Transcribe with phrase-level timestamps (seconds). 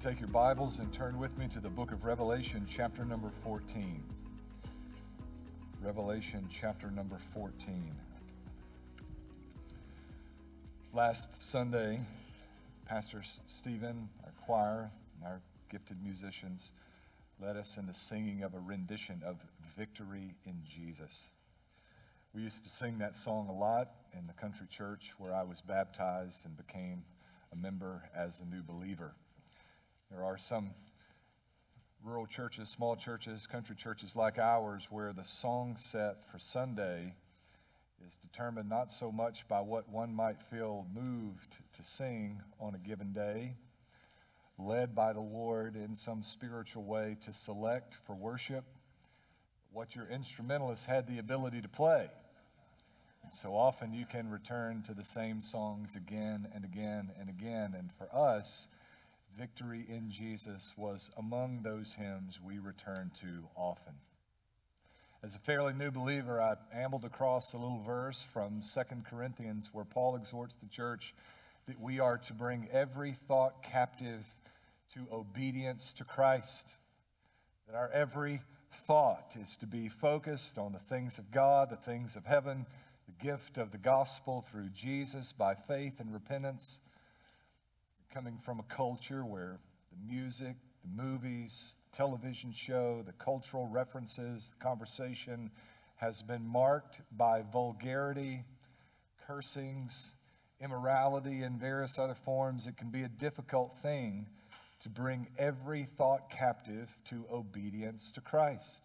[0.00, 4.00] take your Bibles and turn with me to the book of Revelation, chapter number 14.
[5.82, 7.92] Revelation, chapter number 14.
[10.94, 11.98] Last Sunday,
[12.86, 16.70] Pastor Stephen, our choir, and our gifted musicians
[17.42, 19.36] led us in the singing of a rendition of
[19.76, 21.24] Victory in Jesus.
[22.32, 25.60] We used to sing that song a lot in the country church where I was
[25.60, 27.02] baptized and became
[27.52, 29.12] a member as a new believer.
[30.10, 30.70] There are some
[32.02, 37.14] rural churches, small churches, country churches like ours where the song set for Sunday
[38.06, 42.78] is determined not so much by what one might feel moved to sing on a
[42.78, 43.56] given day,
[44.58, 48.64] led by the Lord in some spiritual way to select for worship
[49.72, 52.08] what your instrumentalist had the ability to play.
[53.22, 57.74] And so often you can return to the same songs again and again and again.
[57.76, 58.68] And for us,
[59.38, 63.92] Victory in Jesus was among those hymns we return to often.
[65.22, 69.84] As a fairly new believer, I ambled across a little verse from 2 Corinthians where
[69.84, 71.14] Paul exhorts the church
[71.68, 74.24] that we are to bring every thought captive
[74.94, 76.66] to obedience to Christ.
[77.68, 78.40] That our every
[78.88, 82.66] thought is to be focused on the things of God, the things of heaven,
[83.06, 86.80] the gift of the gospel through Jesus by faith and repentance
[88.18, 89.60] coming from a culture where
[89.92, 95.48] the music, the movies, the television show, the cultural references, the conversation
[95.94, 98.42] has been marked by vulgarity,
[99.24, 100.14] cursings,
[100.60, 104.26] immorality, and various other forms, it can be a difficult thing
[104.80, 108.80] to bring every thought captive to obedience to Christ.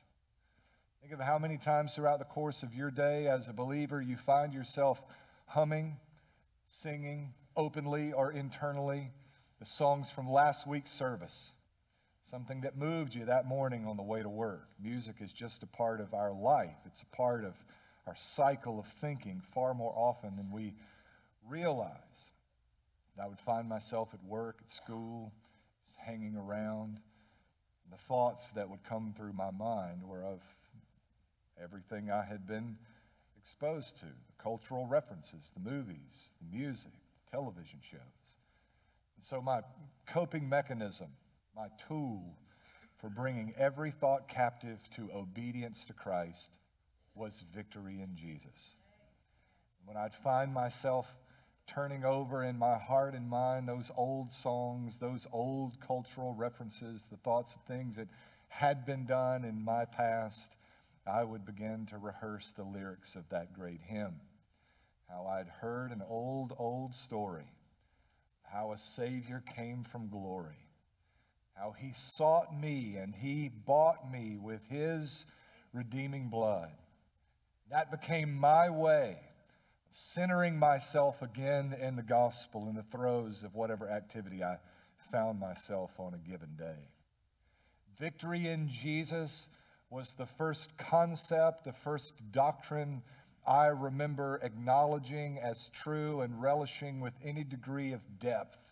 [1.02, 4.16] Think of how many times throughout the course of your day as a believer you
[4.16, 5.02] find yourself
[5.48, 5.98] humming,
[6.68, 9.10] singing, openly or internally,
[9.64, 11.54] the songs from last week's service,
[12.30, 14.68] something that moved you that morning on the way to work.
[14.78, 17.54] Music is just a part of our life, it's a part of
[18.06, 20.74] our cycle of thinking far more often than we
[21.48, 21.94] realize.
[23.18, 25.32] I would find myself at work, at school,
[25.96, 27.00] hanging around.
[27.90, 30.42] The thoughts that would come through my mind were of
[31.64, 32.76] everything I had been
[33.42, 38.23] exposed to the cultural references, the movies, the music, the television shows.
[39.24, 39.62] So, my
[40.06, 41.08] coping mechanism,
[41.56, 42.36] my tool
[42.98, 46.50] for bringing every thought captive to obedience to Christ
[47.16, 48.76] was victory in Jesus.
[49.86, 51.16] When I'd find myself
[51.68, 57.16] turning over in my heart and mind those old songs, those old cultural references, the
[57.16, 58.10] thoughts of things that
[58.50, 60.58] had been done in my past,
[61.08, 64.20] I would begin to rehearse the lyrics of that great hymn
[65.10, 67.46] how I'd heard an old, old story,
[68.54, 70.68] how a Savior came from glory,
[71.56, 75.26] how he sought me and he bought me with his
[75.74, 76.70] redeeming blood.
[77.72, 83.56] That became my way of centering myself again in the gospel in the throes of
[83.56, 84.58] whatever activity I
[85.12, 86.90] found myself on a given day.
[87.98, 89.48] Victory in Jesus
[89.90, 93.02] was the first concept, the first doctrine
[93.46, 98.72] I remember acknowledging as true and relishing with any degree of depth.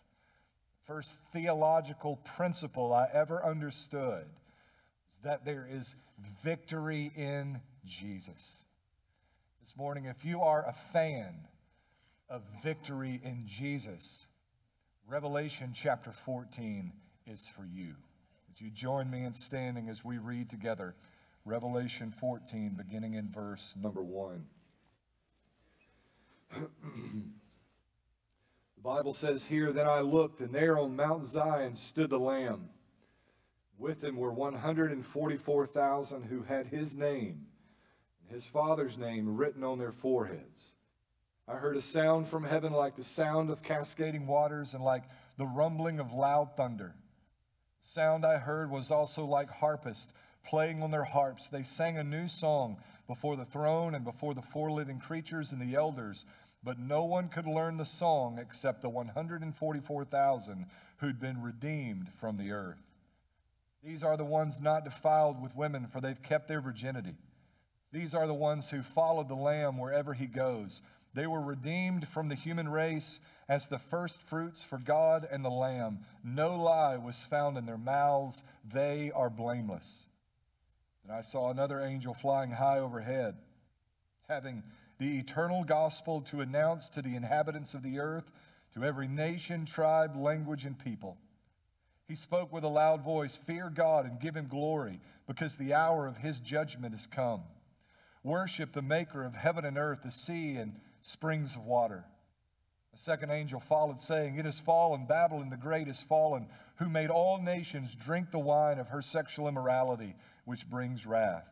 [0.86, 4.24] First theological principle I ever understood
[5.10, 5.94] is that there is
[6.42, 8.64] victory in Jesus.
[9.60, 11.34] This morning, if you are a fan
[12.30, 14.26] of victory in Jesus,
[15.06, 16.92] Revelation chapter 14
[17.26, 17.94] is for you.
[18.48, 20.94] Would you join me in standing as we read together
[21.44, 24.44] Revelation 14, beginning in verse number 1?
[26.52, 26.70] The
[28.82, 32.68] Bible says here, Then I looked, and there on Mount Zion stood the Lamb.
[33.78, 37.46] With him were 144,000 who had his name
[38.22, 40.74] and his Father's name written on their foreheads.
[41.48, 45.02] I heard a sound from heaven like the sound of cascading waters and like
[45.36, 46.94] the rumbling of loud thunder.
[47.80, 50.12] The sound I heard was also like harpists
[50.44, 51.48] playing on their harps.
[51.48, 52.76] They sang a new song
[53.08, 56.24] before the throne and before the four living creatures and the elders
[56.62, 60.66] but no one could learn the song except the 144,000
[60.98, 62.82] who'd been redeemed from the earth.
[63.82, 67.14] These are the ones not defiled with women, for they've kept their virginity.
[67.92, 70.80] These are the ones who followed the Lamb wherever he goes.
[71.14, 73.18] They were redeemed from the human race
[73.48, 76.00] as the first fruits for God and the Lamb.
[76.24, 78.42] No lie was found in their mouths.
[78.64, 80.04] They are blameless.
[81.02, 83.34] And I saw another angel flying high overhead,
[84.28, 84.62] having
[85.02, 88.30] the eternal gospel to announce to the inhabitants of the earth,
[88.72, 91.16] to every nation, tribe, language, and people.
[92.06, 96.06] He spoke with a loud voice Fear God and give him glory, because the hour
[96.06, 97.42] of his judgment is come.
[98.22, 102.04] Worship the maker of heaven and earth, the sea and springs of water.
[102.94, 106.46] A second angel followed, saying, It has fallen, Babylon the great has fallen,
[106.76, 110.14] who made all nations drink the wine of her sexual immorality,
[110.44, 111.48] which brings wrath.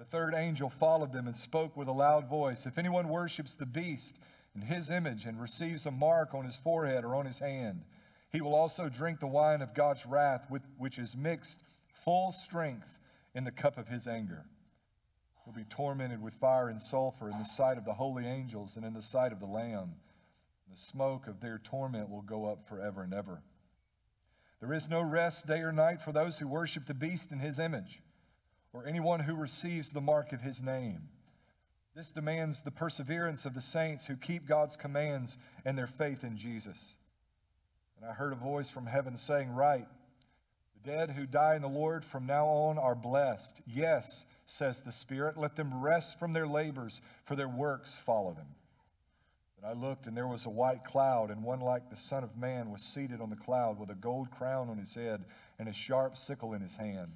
[0.00, 3.66] The third angel followed them and spoke with a loud voice If anyone worships the
[3.66, 4.16] beast
[4.54, 7.84] in his image and receives a mark on his forehead or on his hand,
[8.30, 11.60] he will also drink the wine of God's wrath, with, which is mixed
[12.02, 12.88] full strength
[13.34, 14.46] in the cup of his anger.
[15.44, 18.86] He'll be tormented with fire and sulfur in the sight of the holy angels and
[18.86, 19.96] in the sight of the Lamb.
[20.70, 23.42] The smoke of their torment will go up forever and ever.
[24.60, 27.58] There is no rest day or night for those who worship the beast in his
[27.58, 28.00] image,
[28.72, 31.08] or anyone who receives the mark of his name.
[31.94, 36.36] This demands the perseverance of the saints who keep God's commands and their faith in
[36.36, 36.94] Jesus.
[38.00, 39.88] And I heard a voice from heaven saying, Write,
[40.82, 43.60] the dead who die in the Lord from now on are blessed.
[43.66, 48.54] Yes, says the Spirit, let them rest from their labors, for their works follow them.
[49.58, 52.36] And I looked, and there was a white cloud, and one like the Son of
[52.36, 55.24] Man was seated on the cloud with a gold crown on his head
[55.58, 57.12] and a sharp sickle in his hand.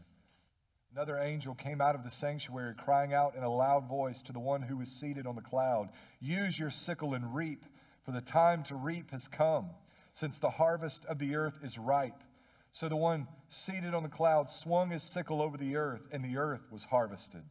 [0.94, 4.38] Another angel came out of the sanctuary, crying out in a loud voice to the
[4.38, 5.88] one who was seated on the cloud
[6.20, 7.64] Use your sickle and reap,
[8.04, 9.70] for the time to reap has come,
[10.12, 12.22] since the harvest of the earth is ripe.
[12.70, 16.36] So the one seated on the cloud swung his sickle over the earth, and the
[16.36, 17.42] earth was harvested.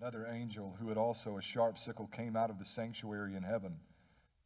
[0.00, 3.76] Another angel who had also a sharp sickle came out of the sanctuary in heaven.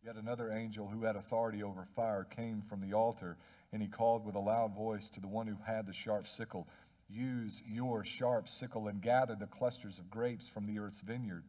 [0.04, 3.38] Yet another angel who had authority over fire came from the altar,
[3.72, 6.68] and he called with a loud voice to the one who had the sharp sickle
[7.14, 11.44] Use your sharp sickle and gather the clusters of grapes from the earth's vineyard,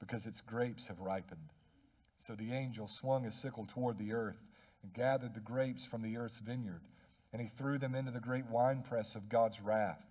[0.00, 1.52] because its grapes have ripened.
[2.18, 4.42] So the angel swung his sickle toward the earth
[4.82, 6.80] and gathered the grapes from the earth's vineyard,
[7.32, 10.04] and he threw them into the great winepress of God's wrath.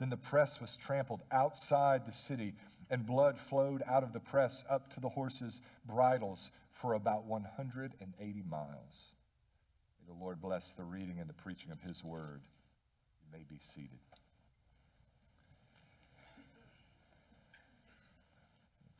[0.00, 2.54] Then the press was trampled outside the city,
[2.90, 8.42] and blood flowed out of the press up to the horses' bridles for about 180
[8.48, 9.12] miles.
[10.00, 12.42] May the Lord bless the reading and the preaching of his word.
[13.20, 13.98] You may be seated.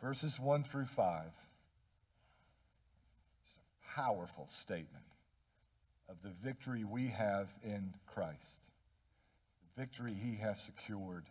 [0.00, 1.24] Verses 1 through 5.
[3.46, 5.04] It's a powerful statement
[6.08, 8.68] of the victory we have in Christ,
[9.62, 11.26] the victory he has secured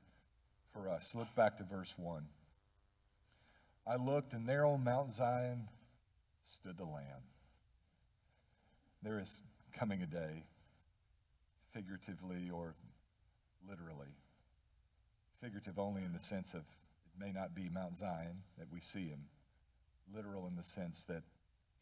[0.74, 1.16] for us.
[1.16, 2.26] Look back to verse 1.
[3.88, 5.70] I looked, and there on Mount Zion
[6.46, 7.24] stood the Lamb.
[9.02, 9.42] There is
[9.74, 10.44] coming a day,
[11.74, 12.76] figuratively or
[13.68, 14.14] literally.
[15.42, 16.64] Figurative only in the sense of
[17.20, 19.26] may not be Mount Zion that we see him,
[20.14, 21.24] literal in the sense that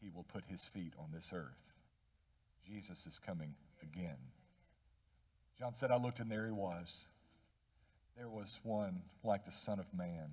[0.00, 1.72] he will put his feet on this earth.
[2.66, 4.18] Jesus is coming again.
[5.58, 7.06] John said, I looked and there he was.
[8.16, 10.30] There was one like the Son of Man,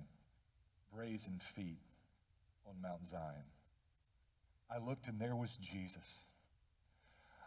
[0.94, 1.80] brazen feet
[2.66, 3.44] on Mount Zion.
[4.70, 6.24] I looked and there was Jesus.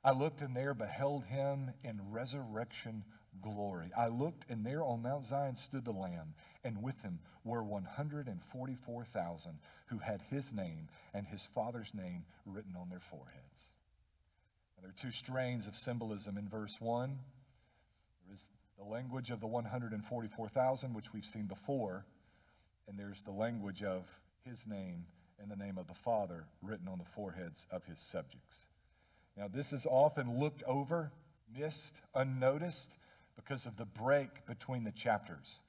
[0.04, 3.04] I looked and there beheld him in resurrection
[3.42, 3.92] glory.
[3.98, 9.60] I looked and there on Mount Zion stood the Lamb, and with him were 144,000
[9.88, 13.70] who had his name and his Father's name written on their foreheads.
[14.76, 17.18] Now, there are two strains of symbolism in verse 1.
[18.26, 22.06] There is the language of the 144,000, which we've seen before,
[22.88, 25.06] and there's the language of his name
[25.40, 28.66] and the name of the Father written on the foreheads of his subjects.
[29.36, 31.12] Now, this is often looked over,
[31.56, 32.98] missed, unnoticed
[33.38, 35.60] because of the break between the chapters.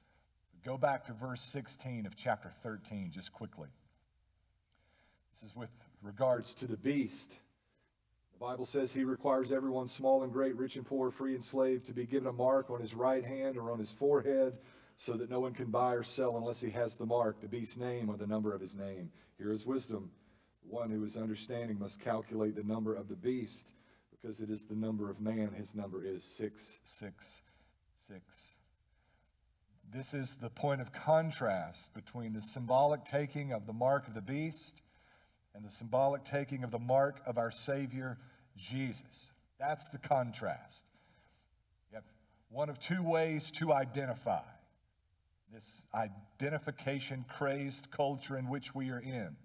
[0.65, 3.69] Go back to verse 16 of chapter 13 just quickly.
[5.33, 5.69] This is with
[6.01, 7.31] regards to the beast.
[8.33, 11.83] The Bible says he requires everyone, small and great, rich and poor, free and slave,
[11.85, 14.57] to be given a mark on his right hand or on his forehead
[14.97, 17.77] so that no one can buy or sell unless he has the mark, the beast's
[17.77, 19.09] name, or the number of his name.
[19.37, 20.11] Here is wisdom.
[20.67, 23.69] One who is understanding must calculate the number of the beast
[24.11, 25.51] because it is the number of man.
[25.55, 27.41] His number is 666.
[29.91, 34.21] This is the point of contrast between the symbolic taking of the mark of the
[34.21, 34.81] beast
[35.55, 38.17] and the symbolic taking of the mark of our Savior,
[38.55, 39.31] Jesus.
[39.59, 40.85] That's the contrast.
[41.89, 42.03] You have
[42.49, 44.43] one of two ways to identify
[45.51, 49.35] this identification crazed culture in which we are in.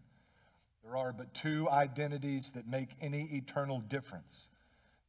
[0.85, 4.49] There are but two identities that make any eternal difference.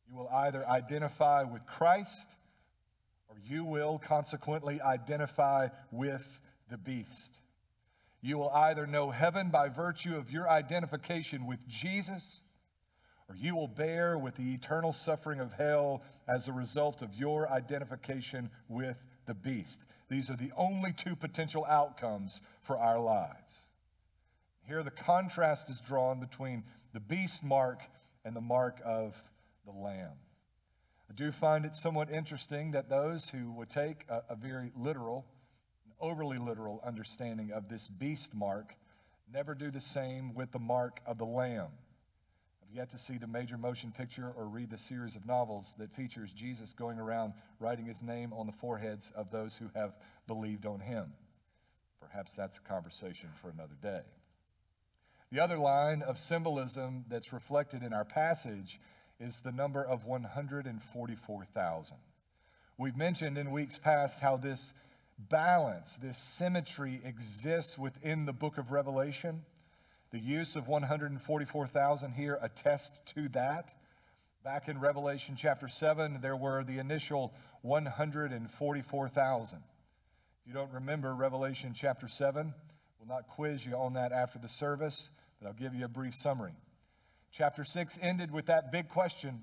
[0.08, 2.35] You will either identify with Christ
[3.36, 6.40] or you will consequently identify with
[6.70, 7.32] the beast.
[8.22, 12.42] You will either know heaven by virtue of your identification with Jesus,
[13.30, 17.52] or you will bear with the eternal suffering of hell as a result of your
[17.52, 19.86] identification with the beast.
[20.10, 23.54] These are the only two potential outcomes for our lives.
[24.68, 26.64] Here, the contrast is drawn between
[26.94, 27.82] the beast mark
[28.24, 29.16] and the mark of
[29.66, 30.14] the lamb.
[31.10, 35.26] I do find it somewhat interesting that those who would take a, a very literal,
[36.00, 38.76] overly literal understanding of this beast mark
[39.32, 41.70] never do the same with the mark of the lamb.
[42.64, 45.94] I've yet to see the major motion picture or read the series of novels that
[45.94, 49.96] features Jesus going around writing his name on the foreheads of those who have
[50.28, 51.14] believed on him.
[52.02, 54.02] Perhaps that's a conversation for another day.
[55.32, 58.80] The other line of symbolism that's reflected in our passage
[59.20, 61.98] is the number of 144,000.
[62.78, 64.74] We've mentioned in weeks past how this
[65.18, 69.44] balance, this symmetry exists within the book of Revelation.
[70.12, 73.74] The use of 144,000 here attests to that.
[74.44, 79.58] Back in Revelation chapter 7, there were the initial 144,000.
[79.58, 79.64] If
[80.48, 82.54] you don't remember Revelation chapter 7,
[83.00, 86.14] we'll not quiz you on that after the service, but I'll give you a brief
[86.14, 86.54] summary.
[87.38, 89.42] Chapter 6 ended with that big question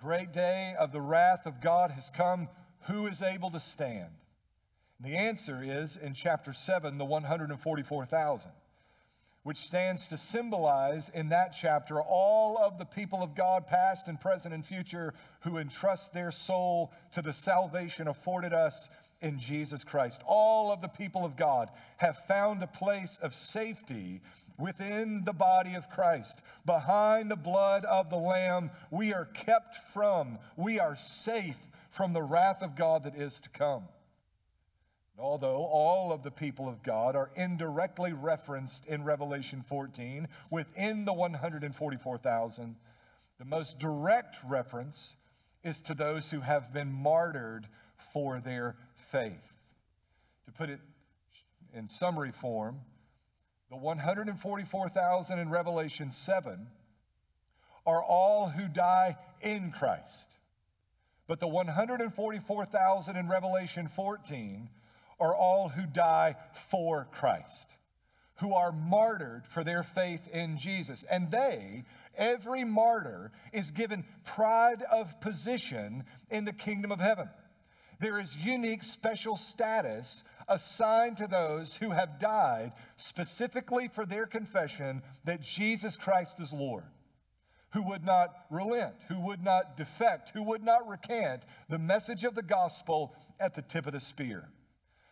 [0.00, 2.48] Great day of the wrath of God has come.
[2.82, 4.12] Who is able to stand?
[5.02, 8.52] And the answer is in chapter 7, the 144,000,
[9.42, 14.20] which stands to symbolize in that chapter all of the people of God, past and
[14.20, 18.88] present and future, who entrust their soul to the salvation afforded us
[19.20, 20.22] in Jesus Christ.
[20.24, 24.20] All of the people of God have found a place of safety
[24.58, 26.40] within the body of Christ.
[26.66, 31.58] Behind the blood of the Lamb, we are kept from, we are safe
[31.90, 33.84] from the wrath of God that is to come.
[35.18, 41.12] Although all of the people of God are indirectly referenced in Revelation 14 within the
[41.12, 42.76] 144,000,
[43.38, 45.14] the most direct reference
[45.64, 47.66] is to those who have been martyred
[48.12, 48.76] for their
[49.10, 49.54] faith.
[50.46, 50.80] To put it
[51.74, 52.80] in summary form,
[53.70, 56.66] the 144,000 in Revelation 7
[57.86, 60.26] are all who die in Christ.
[61.26, 64.70] But the 144,000 in Revelation 14
[65.20, 66.36] are all who die
[66.70, 67.68] for Christ,
[68.36, 71.04] who are martyred for their faith in Jesus.
[71.04, 71.84] And they,
[72.16, 77.28] every martyr, is given pride of position in the kingdom of heaven.
[78.00, 85.02] There is unique special status assigned to those who have died specifically for their confession
[85.24, 86.84] that Jesus Christ is Lord,
[87.72, 92.34] who would not relent, who would not defect, who would not recant the message of
[92.34, 94.48] the gospel at the tip of the spear.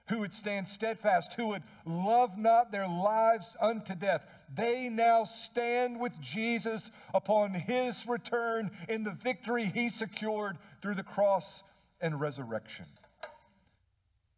[0.09, 4.25] Who would stand steadfast, who would love not their lives unto death.
[4.55, 11.03] They now stand with Jesus upon his return in the victory he secured through the
[11.03, 11.65] cross
[12.01, 12.87] and resurrection.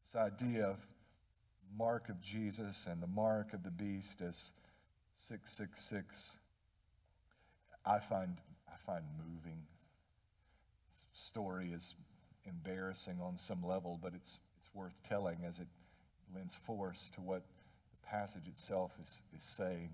[0.07, 0.88] This idea of
[1.77, 4.51] mark of Jesus and the mark of the beast as
[5.17, 6.33] 666,
[7.85, 8.37] I find,
[8.69, 9.63] I find moving.
[10.91, 11.95] This story is
[12.47, 15.67] embarrassing on some level, but it's, it's worth telling as it
[16.35, 17.43] lends force to what
[17.91, 19.91] the passage itself is, is saying.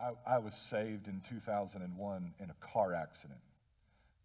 [0.00, 3.40] I, I was saved in 2001 in a car accident.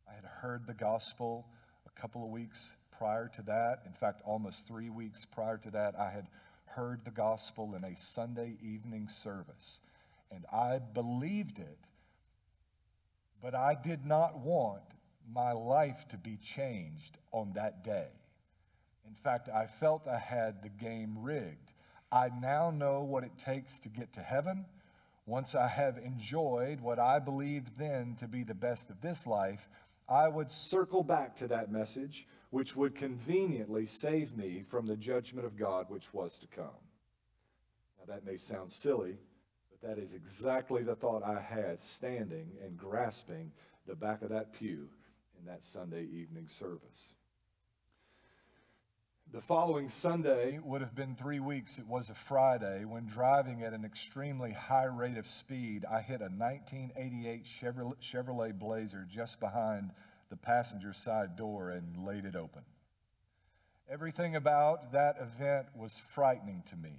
[0.08, 1.48] I had heard the gospel
[1.86, 3.84] a couple of weeks prior to that.
[3.86, 6.28] In fact, almost three weeks prior to that, I had
[6.75, 9.80] heard the gospel in a Sunday evening service.
[10.32, 11.77] And I believed it,
[13.42, 14.82] but I did not want
[15.32, 18.08] my life to be changed on that day.
[19.08, 21.72] In fact, I felt I had the game rigged.
[22.12, 24.65] I now know what it takes to get to heaven.
[25.25, 29.70] Once I have enjoyed what I believed then to be the best of this life,
[30.10, 35.44] I would circle back to that message, which would conveniently save me from the judgment
[35.44, 36.84] of God which was to come.
[37.98, 39.18] Now, that may sound silly,
[39.72, 43.52] but that is exactly the thought I had standing and grasping
[43.88, 44.88] the back of that pew
[45.40, 47.16] in that Sunday evening service.
[49.32, 51.80] The following Sunday would have been three weeks.
[51.80, 56.22] It was a Friday when driving at an extremely high rate of speed, I hit
[56.22, 59.90] a 1988 Chevrolet, Chevrolet Blazer just behind
[60.34, 62.63] the passenger side door and laid it open.
[63.88, 66.98] Everything about that event was frightening to me.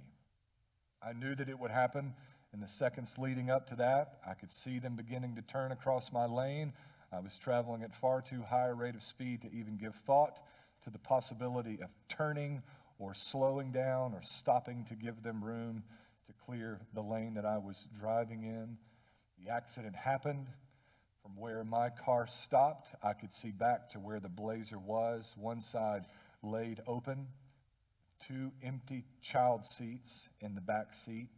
[1.03, 2.13] I knew that it would happen
[2.53, 4.19] in the seconds leading up to that.
[4.25, 6.71] I could see them beginning to turn across my lane.
[7.11, 10.39] I was traveling at far too high a rate of speed to even give thought
[10.85, 12.63] to the possibility of turning
[12.99, 15.83] or slowing down or stopping to give them room
[16.27, 18.77] to clear the lane that I was driving in.
[19.43, 20.47] The accident happened.
[21.25, 25.59] From where my car stopped, I could see back to where the blazer was, one
[25.59, 26.05] side
[26.43, 27.25] laid open,
[28.27, 31.29] two empty child seats in the back seat.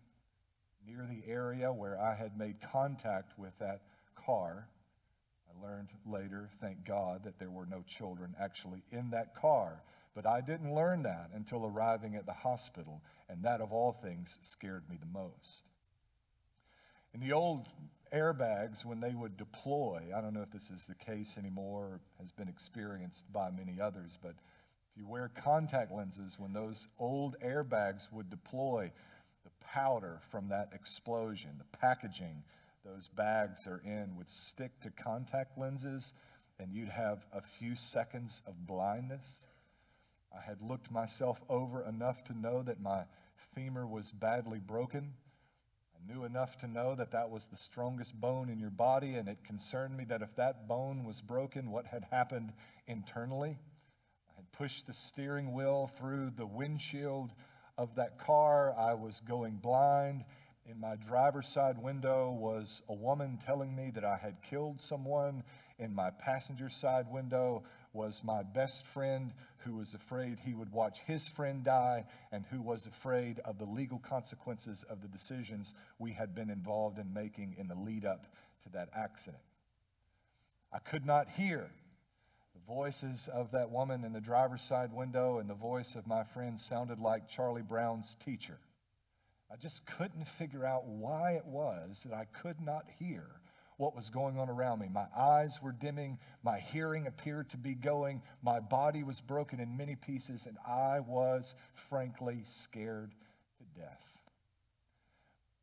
[0.85, 4.67] Near the area where I had made contact with that car,
[5.49, 9.83] I learned later, thank God, that there were no children actually in that car.
[10.13, 14.37] But I didn't learn that until arriving at the hospital, and that of all things
[14.41, 15.63] scared me the most.
[17.13, 17.69] In the old
[18.13, 21.99] airbags, when they would deploy, I don't know if this is the case anymore or
[22.19, 27.35] has been experienced by many others, but if you wear contact lenses, when those old
[27.43, 28.91] airbags would deploy,
[29.43, 32.43] the powder from that explosion, the packaging
[32.87, 36.13] those bags are in would stick to contact lenses,
[36.59, 39.43] and you'd have a few seconds of blindness.
[40.35, 43.03] I had looked myself over enough to know that my
[43.53, 45.13] femur was badly broken.
[46.07, 49.43] Knew enough to know that that was the strongest bone in your body, and it
[49.43, 52.53] concerned me that if that bone was broken, what had happened
[52.87, 53.57] internally?
[54.29, 57.31] I had pushed the steering wheel through the windshield
[57.77, 58.73] of that car.
[58.77, 60.23] I was going blind.
[60.65, 65.43] In my driver's side window was a woman telling me that I had killed someone.
[65.77, 70.99] In my passenger side window was my best friend who was afraid he would watch
[71.05, 76.11] his friend die and who was afraid of the legal consequences of the decisions we
[76.11, 78.27] had been involved in making in the lead up
[78.63, 79.41] to that accident.
[80.71, 81.69] I could not hear
[82.53, 86.23] the voices of that woman in the driver's side window, and the voice of my
[86.23, 88.59] friend sounded like Charlie Brown's teacher.
[89.51, 93.36] I just couldn't figure out why it was that I could not hear
[93.77, 94.89] what was going on around me.
[94.91, 99.77] My eyes were dimming, my hearing appeared to be going, my body was broken in
[99.77, 103.13] many pieces, and I was frankly scared
[103.57, 104.17] to death.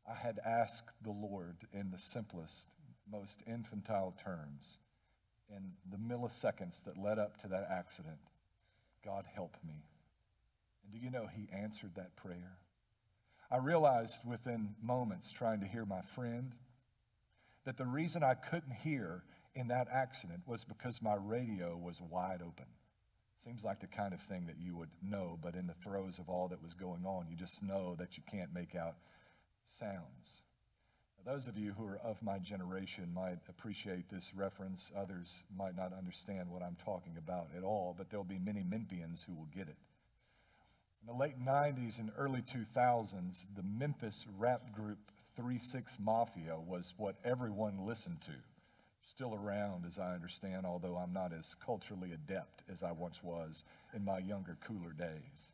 [0.09, 2.67] I had asked the Lord in the simplest,
[3.11, 4.77] most infantile terms,
[5.49, 8.17] in the milliseconds that led up to that accident,
[9.03, 9.83] God help me.
[10.83, 12.57] And do you know He answered that prayer?
[13.51, 16.53] I realized within moments trying to hear my friend
[17.65, 19.23] that the reason I couldn't hear
[19.55, 22.65] in that accident was because my radio was wide open.
[23.43, 26.29] Seems like the kind of thing that you would know, but in the throes of
[26.29, 28.95] all that was going on, you just know that you can't make out
[29.65, 30.41] sounds.
[31.17, 34.91] Now, those of you who are of my generation might appreciate this reference.
[34.97, 39.23] Others might not understand what I'm talking about at all, but there'll be many Memphians
[39.25, 39.77] who will get it.
[41.01, 46.93] In the late 90s and early 2000s, the Memphis rap group 3 6 Mafia was
[46.97, 48.31] what everyone listened to.
[49.07, 53.63] Still around, as I understand, although I'm not as culturally adept as I once was
[53.93, 55.51] in my younger, cooler days.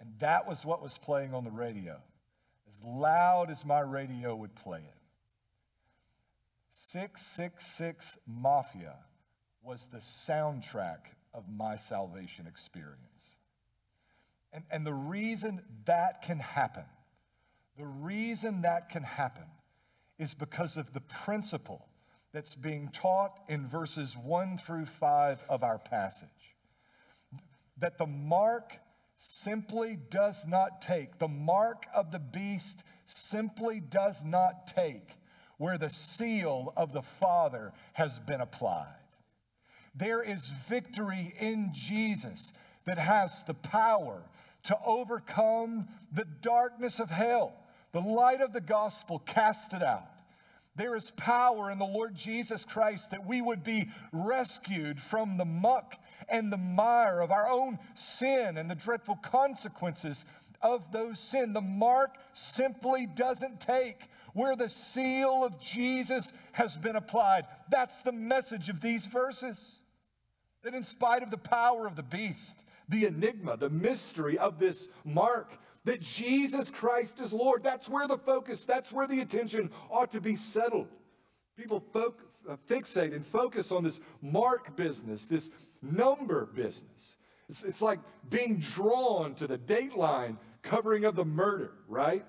[0.00, 2.00] And that was what was playing on the radio,
[2.68, 5.00] as loud as my radio would play it.
[6.70, 8.94] 666 Mafia
[9.62, 10.98] was the soundtrack
[11.34, 13.36] of my salvation experience.
[14.52, 16.84] And, and the reason that can happen
[17.78, 19.44] the reason that can happen
[20.18, 21.86] is because of the principle
[22.32, 26.28] that's being taught in verses 1 through 5 of our passage.
[27.78, 28.74] That the mark
[29.16, 35.16] simply does not take, the mark of the beast simply does not take
[35.58, 38.86] where the seal of the Father has been applied.
[39.94, 42.52] There is victory in Jesus
[42.86, 44.22] that has the power
[44.64, 47.52] to overcome the darkness of hell.
[47.92, 50.06] The light of the gospel cast it out.
[50.76, 55.44] There is power in the Lord Jesus Christ that we would be rescued from the
[55.44, 55.96] muck
[56.28, 60.24] and the mire of our own sin and the dreadful consequences
[60.62, 61.52] of those sin.
[61.52, 67.46] The mark simply doesn't take where the seal of Jesus has been applied.
[67.70, 69.80] That's the message of these verses.
[70.62, 74.88] That in spite of the power of the beast, the enigma, the mystery of this
[75.04, 77.62] mark, that Jesus Christ is Lord.
[77.62, 80.88] That's where the focus, that's where the attention ought to be settled.
[81.56, 85.50] People folk, uh, fixate and focus on this mark business, this
[85.82, 87.16] number business.
[87.48, 92.24] It's, it's like being drawn to the dateline covering of the murder, right?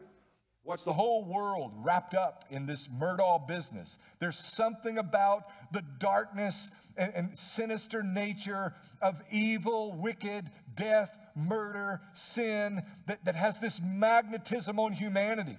[0.64, 3.98] Watch the whole world wrapped up in this Murdaugh business.
[4.20, 12.84] There's something about the darkness and, and sinister nature of evil, wicked, death, murder, sin
[13.08, 15.58] that, that has this magnetism on humanity.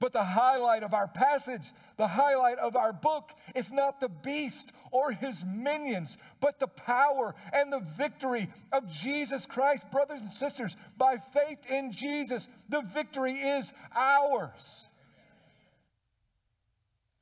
[0.00, 1.62] But the highlight of our passage,
[1.98, 7.34] the highlight of our book, is not the beast or his minions, but the power
[7.52, 9.90] and the victory of Jesus Christ.
[9.90, 14.86] Brothers and sisters, by faith in Jesus, the victory is ours.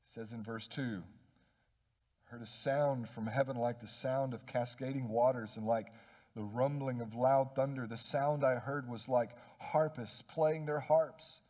[0.06, 4.46] It says in verse 2 "I heard a sound from heaven like the sound of
[4.46, 5.92] cascading waters and like
[6.38, 7.88] the rumbling of loud thunder.
[7.88, 11.40] The sound I heard was like harpists playing their harps.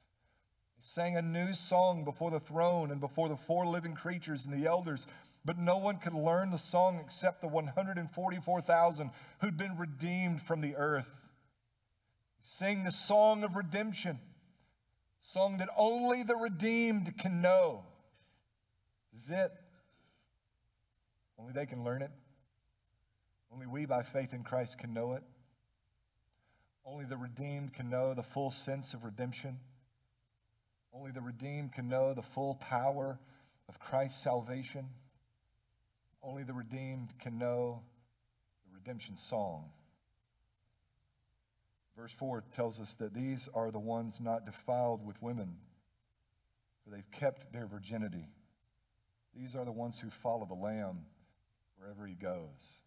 [0.79, 4.55] They sang a new song before the throne and before the four living creatures and
[4.55, 5.07] the elders,
[5.45, 9.11] but no one could learn the song except the 144,000
[9.43, 11.21] who'd been redeemed from the earth.
[12.41, 14.19] Sing the song of redemption,
[15.21, 17.85] song that only the redeemed can know.
[19.13, 19.53] This is it.
[21.39, 22.11] Only they can learn it.
[23.53, 25.23] Only we, by faith in Christ, can know it.
[26.85, 29.59] Only the redeemed can know the full sense of redemption.
[30.93, 33.19] Only the redeemed can know the full power
[33.69, 34.89] of Christ's salvation.
[36.23, 37.83] Only the redeemed can know
[38.67, 39.71] the redemption song.
[41.97, 45.57] Verse 4 tells us that these are the ones not defiled with women,
[46.83, 48.29] for they've kept their virginity.
[49.37, 51.07] These are the ones who follow the Lamb
[51.77, 52.79] wherever he goes.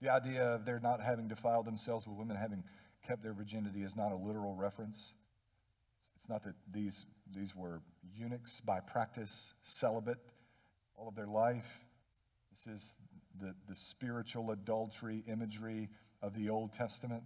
[0.00, 2.64] The idea of their not having defiled themselves with women having
[3.06, 5.14] kept their virginity is not a literal reference.
[6.16, 7.80] It's not that these, these were
[8.14, 10.18] eunuchs by practice, celibate
[10.96, 11.80] all of their life.
[12.50, 12.96] This is
[13.40, 15.88] the, the spiritual adultery imagery
[16.22, 17.22] of the Old Testament,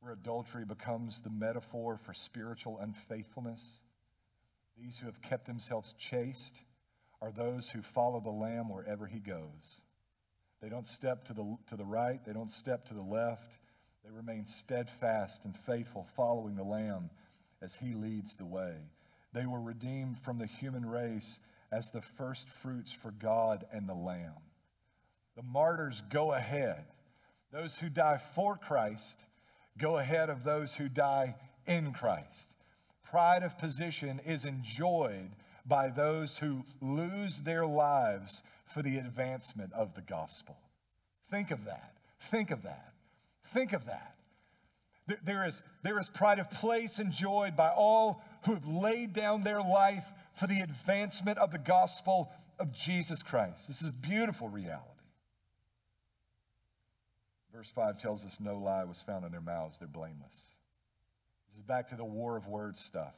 [0.00, 3.82] where adultery becomes the metaphor for spiritual unfaithfulness.
[4.78, 6.62] These who have kept themselves chaste
[7.20, 9.79] are those who follow the Lamb wherever he goes.
[10.62, 13.58] They don't step to the, to the right, they don't step to the left.
[14.04, 17.10] They remain steadfast and faithful, following the Lamb
[17.60, 18.74] as he leads the way.
[19.32, 21.38] They were redeemed from the human race
[21.70, 24.34] as the first fruits for God and the Lamb.
[25.36, 26.84] The martyrs go ahead.
[27.52, 29.16] Those who die for Christ
[29.78, 32.54] go ahead of those who die in Christ.
[33.04, 35.30] Pride of position is enjoyed
[35.66, 38.42] by those who lose their lives
[38.72, 40.56] for the advancement of the gospel.
[41.30, 41.96] Think of that.
[42.20, 42.92] Think of that.
[43.46, 44.14] Think of that.
[45.24, 49.60] There is, there is pride of place enjoyed by all who have laid down their
[49.60, 52.30] life for the advancement of the gospel
[52.60, 53.66] of Jesus Christ.
[53.66, 54.86] This is a beautiful reality.
[57.52, 60.36] Verse 5 tells us no lie was found in their mouths, they're blameless.
[61.50, 63.14] This is back to the war of words stuff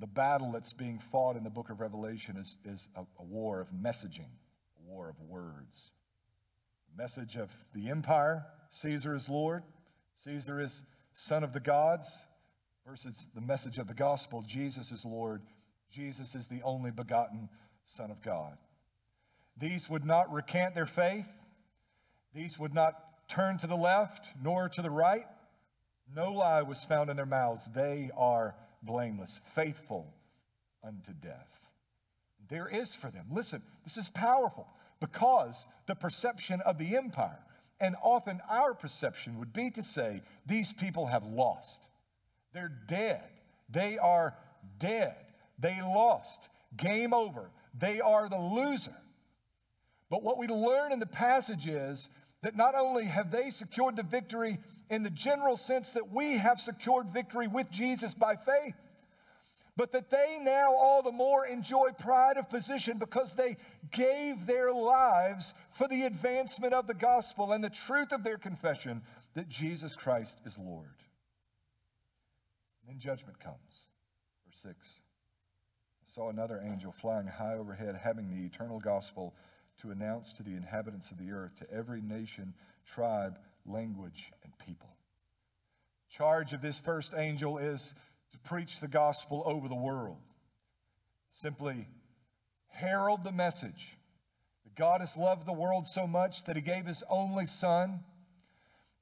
[0.00, 3.60] the, battle that's being fought in the book of Revelation is, is a, a war
[3.60, 4.30] of messaging,
[4.78, 5.92] a war of words.
[6.90, 9.62] The Message of the empire Caesar is Lord,
[10.16, 12.10] Caesar is son of the gods,
[12.86, 15.42] versus the message of the gospel Jesus is Lord,
[15.90, 17.48] Jesus is the only begotten
[17.84, 18.56] Son of God.
[19.58, 21.28] These would not recant their faith,
[22.34, 22.94] these would not
[23.28, 25.26] turn to the left nor to the right.
[26.14, 27.68] No lie was found in their mouths.
[27.74, 30.12] They are blameless, faithful
[30.84, 31.60] unto death.
[32.48, 33.26] There is for them.
[33.30, 34.66] Listen, this is powerful
[35.00, 37.38] because the perception of the empire,
[37.80, 41.86] and often our perception would be to say, these people have lost.
[42.52, 43.22] They're dead.
[43.68, 44.34] They are
[44.78, 45.14] dead.
[45.58, 46.48] They lost.
[46.76, 47.50] Game over.
[47.78, 48.96] They are the loser.
[50.10, 52.08] But what we learn in the passage is
[52.42, 54.58] that not only have they secured the victory
[54.90, 58.74] in the general sense that we have secured victory with Jesus by faith,
[59.76, 63.56] but that they now all the more enjoy pride of position because they
[63.92, 69.02] gave their lives for the advancement of the gospel and the truth of their confession
[69.34, 70.96] that Jesus Christ is Lord.
[72.82, 73.86] And Then judgment comes.
[74.44, 75.00] Verse 6.
[76.02, 79.34] I saw another angel flying high overhead, having the eternal gospel
[79.82, 84.88] to announce to the inhabitants of the earth, to every nation, tribe, language, and people.
[86.10, 87.94] Charge of this first angel is
[88.32, 90.18] to preach the gospel over the world.
[91.30, 91.86] Simply
[92.68, 93.96] herald the message
[94.64, 98.00] that God has loved the world so much that he gave his only son,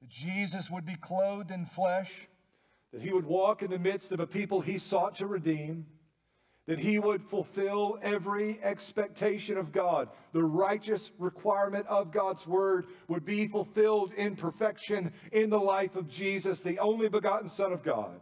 [0.01, 2.27] that Jesus would be clothed in flesh,
[2.91, 5.85] that he would walk in the midst of a people he sought to redeem
[6.67, 10.09] that he would fulfill every expectation of God.
[10.33, 16.09] The righteous requirement of God's word would be fulfilled in perfection in the life of
[16.09, 18.19] Jesus, the only begotten Son of God.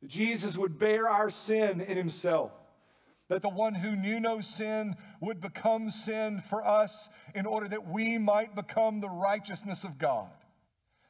[0.00, 2.52] That Jesus would bear our sin in himself.
[3.28, 7.88] That the one who knew no sin would become sin for us in order that
[7.88, 10.30] we might become the righteousness of God.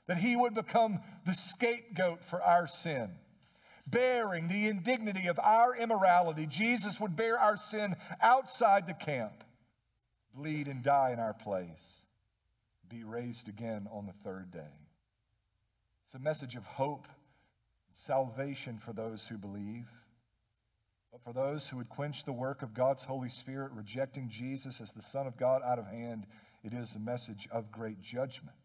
[0.07, 3.11] That he would become the scapegoat for our sin
[3.91, 6.47] bearing the indignity of our immorality.
[6.47, 9.45] Jesus would bear our sin outside the camp,
[10.35, 12.07] bleed and die in our place,
[12.89, 14.61] be raised again on the third day.
[16.05, 17.07] It's a message of hope,
[17.93, 19.87] salvation for those who believe.
[21.13, 24.93] But for those who would quench the work of God's Holy Spirit, rejecting Jesus as
[24.93, 26.27] the Son of God out of hand,
[26.63, 28.57] it is a message of great judgment.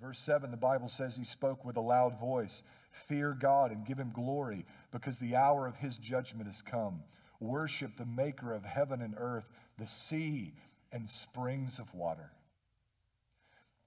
[0.00, 3.98] Verse 7, the Bible says he spoke with a loud voice Fear God and give
[3.98, 7.02] him glory, because the hour of his judgment has come.
[7.38, 10.54] Worship the maker of heaven and earth, the sea
[10.92, 12.32] and springs of water.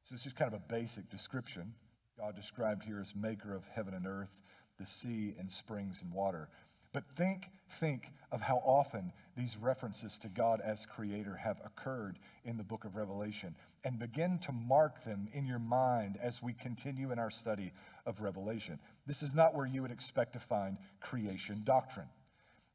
[0.04, 1.74] So this is kind of a basic description.
[2.18, 4.42] God described here as maker of heaven and earth,
[4.80, 6.50] the sea and springs and water.
[6.94, 12.58] But think, think of how often these references to God as creator have occurred in
[12.58, 17.12] the book of Revelation and begin to mark them in your mind as we continue
[17.12, 17.74] in our study
[18.06, 18.80] of Revelation.
[19.06, 22.08] This is not where you would expect to find creation doctrine.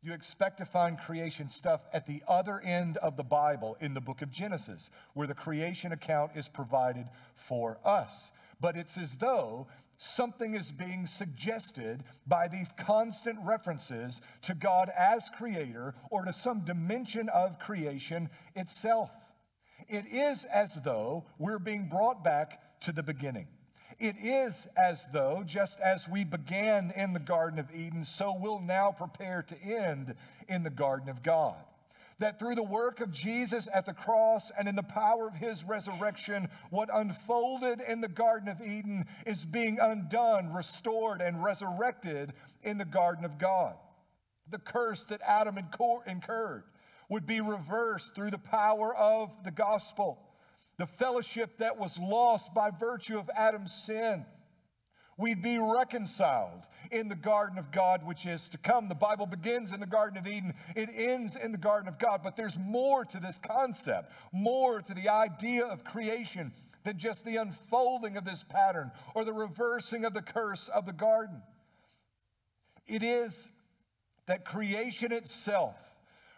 [0.03, 4.01] You expect to find creation stuff at the other end of the Bible in the
[4.01, 8.31] book of Genesis, where the creation account is provided for us.
[8.61, 9.69] But it's as though
[9.99, 16.61] something is being suggested by these constant references to God as creator or to some
[16.61, 19.11] dimension of creation itself.
[19.89, 23.49] It is as though we're being brought back to the beginning.
[23.99, 28.61] It is as though, just as we began in the Garden of Eden, so we'll
[28.61, 30.15] now prepare to end
[30.49, 31.57] in the Garden of God
[32.19, 35.65] that through the work of Jesus at the cross and in the power of his
[35.65, 42.79] resurrection, what unfolded in the Garden of Eden is being undone, restored, and resurrected in
[42.79, 43.75] the Garden of God.
[44.51, 46.65] The curse that Adam incurred
[47.09, 50.19] would be reversed through the power of the gospel.
[50.79, 54.25] The fellowship that was lost by virtue of Adam's sin
[55.19, 58.89] We'd be reconciled in the garden of God, which is to come.
[58.89, 62.21] The Bible begins in the Garden of Eden, it ends in the Garden of God.
[62.23, 66.53] But there's more to this concept, more to the idea of creation
[66.85, 70.93] than just the unfolding of this pattern or the reversing of the curse of the
[70.93, 71.43] garden.
[72.87, 73.49] It is
[74.27, 75.75] that creation itself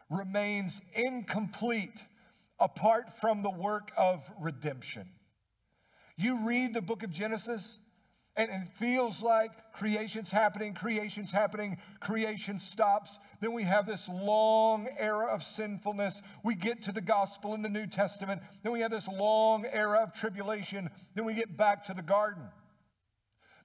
[0.08, 2.02] remains incomplete
[2.58, 5.08] apart from the work of redemption.
[6.16, 7.78] You read the book of Genesis,
[8.36, 13.18] and, it feels like creation's happening, creation's happening, creation stops.
[13.40, 16.22] Then we have this long era of sinfulness.
[16.44, 18.40] We get to the gospel in the New Testament.
[18.62, 20.90] Then we have this long era of tribulation.
[21.14, 22.44] Then we get back to the garden.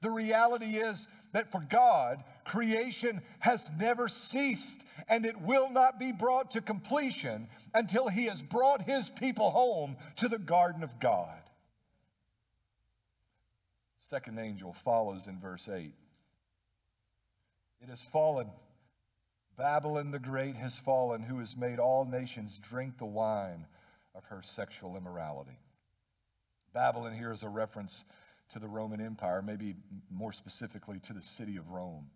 [0.01, 6.12] The reality is that for God, creation has never ceased and it will not be
[6.12, 11.39] brought to completion until He has brought His people home to the garden of God.
[14.08, 15.91] Second angel follows in verse 8.
[17.82, 18.52] It has fallen.
[19.58, 23.65] Babylon the Great has fallen, who has made all nations drink the wine
[24.13, 25.58] of her sexual immorality.
[26.72, 28.04] Babylon here is a reference
[28.54, 29.74] to the Roman Empire, maybe
[30.12, 32.12] more specifically to the city of Rome.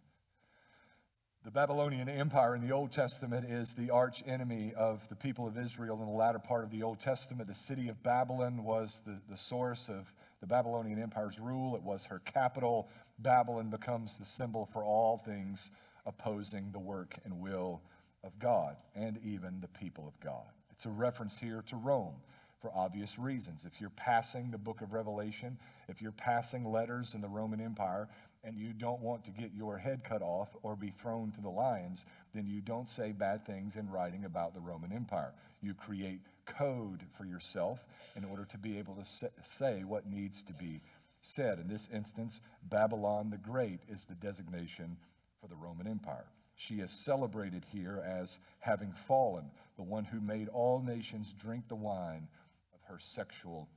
[1.44, 5.58] The Babylonian Empire in the Old Testament is the arch enemy of the people of
[5.58, 7.48] Israel in the latter part of the Old Testament.
[7.48, 12.06] The city of Babylon was the, the source of the Babylonian Empire's rule, it was
[12.06, 12.90] her capital.
[13.20, 15.72] Babylon becomes the symbol for all things
[16.06, 17.82] opposing the work and will
[18.24, 20.48] of God and even the people of God.
[20.72, 22.16] It's a reference here to Rome
[22.62, 23.66] for obvious reasons.
[23.66, 28.08] If you're passing the book of Revelation, if you're passing letters in the Roman Empire,
[28.44, 31.50] and you don't want to get your head cut off or be thrown to the
[31.50, 35.34] lions, then you don't say bad things in writing about the Roman Empire.
[35.62, 36.22] You create
[36.58, 37.86] code for yourself
[38.16, 40.82] in order to be able to say what needs to be
[41.22, 41.60] said.
[41.60, 44.98] In this instance, Babylon the Great is the designation
[45.40, 46.26] for the Roman Empire.
[46.56, 49.46] She is celebrated here as having fallen,
[49.78, 52.28] the one who made all nations drink the wine
[52.74, 53.70] of her sexual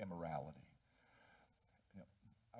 [0.00, 0.66] immorality.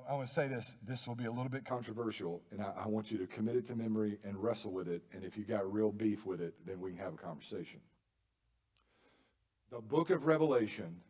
[0.09, 0.77] I want to say this.
[0.87, 3.66] This will be a little bit controversial, and I, I, want you to commit it
[3.68, 5.03] to memory and wrestle with it.
[5.12, 7.81] And if you got real beef with it, then we can have a conversation.
[9.70, 11.00] The book of Revelation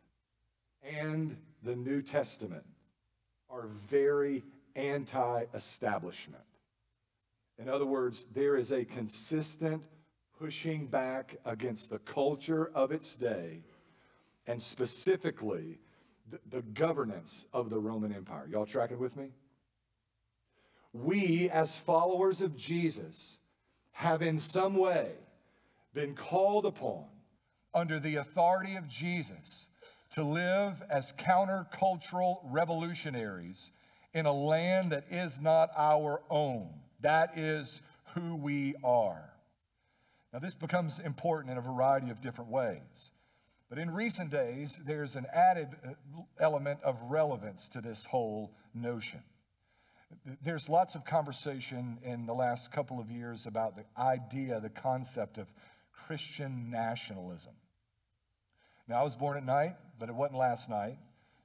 [0.83, 2.65] and the New Testament
[3.49, 4.43] are very
[4.75, 6.43] anti establishment.
[7.59, 9.83] In other words, there is a consistent
[10.39, 13.63] pushing back against the culture of its day,
[14.45, 15.79] and specifically
[16.29, 18.47] the, the governance of the Roman Empire.
[18.49, 19.29] Y'all tracking with me?
[20.93, 23.37] We, as followers of Jesus,
[23.91, 25.11] have in some way
[25.93, 27.05] been called upon
[27.77, 29.67] under the authority of Jesus
[30.15, 33.71] to live as countercultural revolutionaries
[34.15, 36.69] in a land that is not our own.
[37.01, 37.81] That is
[38.15, 39.29] who we are.
[40.33, 43.11] Now, this becomes important in a variety of different ways.
[43.69, 45.91] But in recent days, there's an added uh,
[46.39, 49.21] element of relevance to this whole notion.
[50.41, 55.37] There's lots of conversation in the last couple of years about the idea, the concept
[55.37, 55.51] of
[55.91, 57.53] Christian nationalism.
[58.87, 60.97] Now, I was born at night, but it wasn't last night.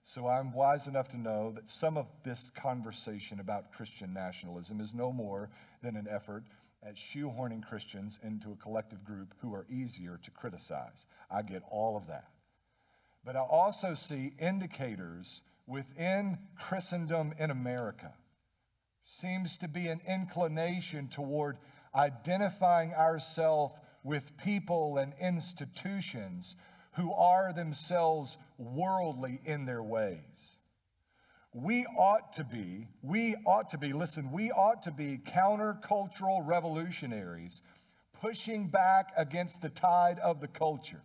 [0.04, 4.94] So I'm wise enough to know that some of this conversation about Christian nationalism is
[4.94, 5.50] no more
[5.82, 6.44] than an effort
[6.84, 11.06] at shoehorning Christians into a collective group who are easier to criticize.
[11.30, 12.28] I get all of that.
[13.24, 18.12] But I also see indicators within Christendom in America.
[19.04, 21.58] Seems to be an inclination toward
[21.94, 26.56] identifying ourselves with people and institutions
[26.92, 30.56] who are themselves worldly in their ways.
[31.54, 37.62] We ought to be, we ought to be, listen, we ought to be countercultural revolutionaries
[38.20, 41.02] pushing back against the tide of the culture.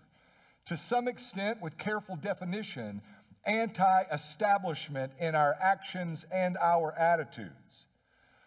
[0.67, 3.02] To some extent, with careful definition,
[3.45, 7.88] anti establishment in our actions and our attitudes.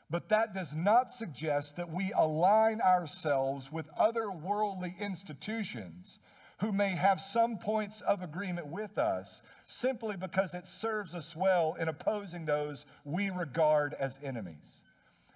[0.08, 6.18] But that does not suggest that we align ourselves with other worldly institutions
[6.60, 11.74] who may have some points of agreement with us simply because it serves us well
[11.80, 14.82] in opposing those we regard as enemies.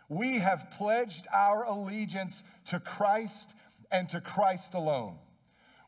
[0.09, 3.55] We have pledged our allegiance to Christ
[3.91, 5.17] and to Christ alone.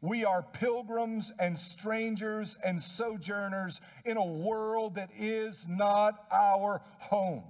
[0.00, 7.44] We are pilgrims and strangers and sojourners in a world that is not our home.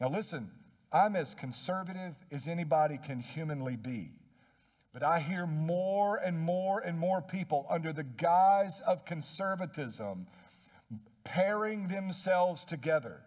[0.00, 0.50] Now, listen,
[0.92, 4.12] I'm as conservative as anybody can humanly be.
[4.98, 10.26] But I hear more and more and more people under the guise of conservatism
[11.22, 13.20] pairing themselves together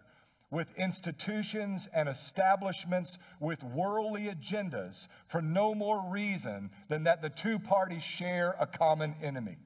[0.50, 7.60] with institutions and establishments with worldly agendas for no more reason than that the two
[7.60, 9.56] parties share a common enemy.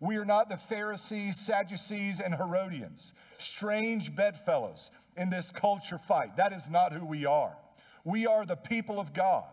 [0.00, 6.36] We are not the Pharisees, Sadducees, and Herodians, strange bedfellows in this culture fight.
[6.36, 7.56] That is not who we are.
[8.02, 9.44] We are the people of God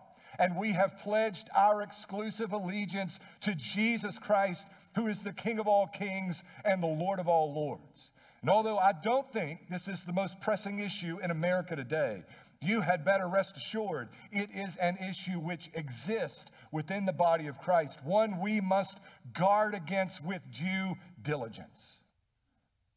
[0.41, 5.67] and we have pledged our exclusive allegiance to Jesus Christ, who is the King of
[5.67, 8.09] all kings and the Lord of all lords.
[8.41, 12.23] And although I don't think this is the most pressing issue in America today,
[12.59, 17.59] you had better rest assured it is an issue which exists within the body of
[17.59, 18.97] Christ, one we must
[19.33, 21.97] guard against with due diligence.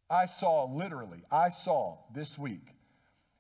[0.09, 2.68] I saw, literally, I saw this week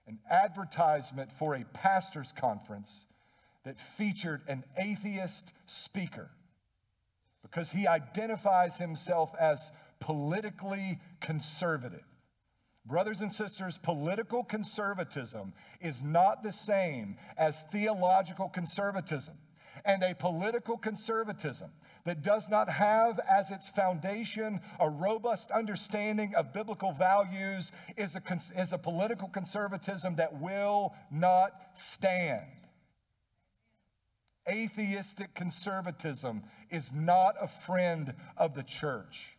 [0.06, 3.06] an advertisement for a pastor's conference
[3.64, 6.30] that featured an atheist speaker
[7.42, 12.04] because he identifies himself as politically conservative.
[12.86, 19.34] Brothers and sisters, political conservatism is not the same as theological conservatism.
[19.86, 21.70] And a political conservatism
[22.04, 28.22] that does not have as its foundation a robust understanding of biblical values is a,
[28.56, 32.63] is a political conservatism that will not stand.
[34.48, 39.36] Atheistic conservatism is not a friend of the church.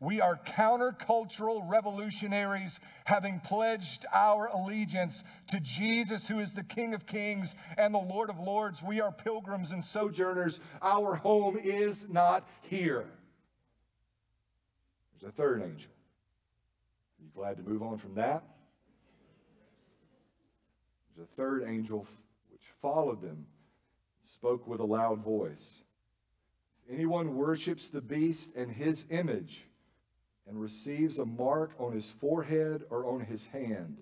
[0.00, 7.04] We are countercultural revolutionaries, having pledged our allegiance to Jesus, who is the King of
[7.04, 8.80] Kings and the Lord of Lords.
[8.80, 10.60] We are pilgrims and sojourners.
[10.82, 13.06] Our home is not here.
[15.20, 15.90] There's a third angel.
[17.18, 18.44] Are you glad to move on from that?
[21.16, 22.06] There's a third angel
[22.50, 23.46] which followed them
[24.34, 25.82] spoke with a loud voice
[26.86, 29.66] If anyone worships the beast and his image
[30.46, 33.98] and receives a mark on his forehead or on his hand,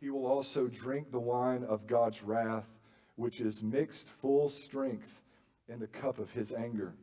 [0.00, 2.68] he will also drink the wine of God's wrath,
[3.16, 5.20] which is mixed full strength
[5.68, 6.94] in the cup of his anger.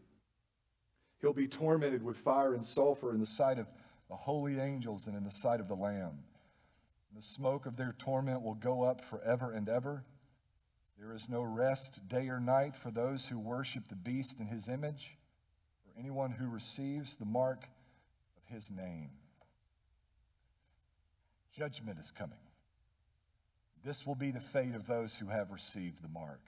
[1.22, 3.68] He'll be tormented with fire and sulfur in the sight of
[4.10, 6.20] the holy angels and in the sight of the Lamb.
[7.16, 10.04] The smoke of their torment will go up forever and ever.
[11.02, 14.68] There is no rest day or night for those who worship the beast in his
[14.68, 15.18] image,
[15.88, 17.68] or anyone who receives the mark
[18.38, 19.10] of his name.
[21.58, 22.38] Judgment is coming.
[23.84, 26.42] This will be the fate of those who have received the mark.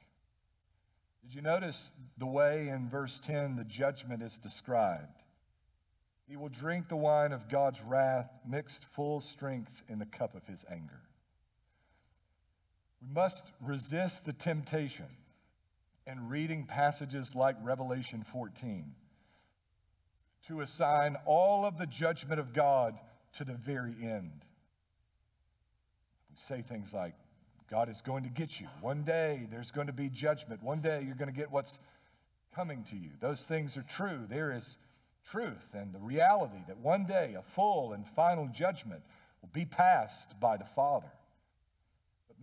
[1.23, 5.23] Did you notice the way in verse 10 the judgment is described?
[6.27, 10.45] He will drink the wine of God's wrath, mixed full strength in the cup of
[10.45, 11.01] his anger.
[13.03, 15.07] We must resist the temptation
[16.07, 18.93] in reading passages like Revelation 14
[20.47, 22.97] to assign all of the judgment of God
[23.33, 24.45] to the very end.
[26.29, 27.13] We say things like,
[27.69, 28.67] God is going to get you.
[28.81, 30.61] One day there's going to be judgment.
[30.61, 31.79] One day you're going to get what's
[32.53, 33.09] coming to you.
[33.19, 34.19] Those things are true.
[34.29, 34.77] There is
[35.31, 39.01] truth and the reality that one day a full and final judgment
[39.41, 41.11] will be passed by the Father.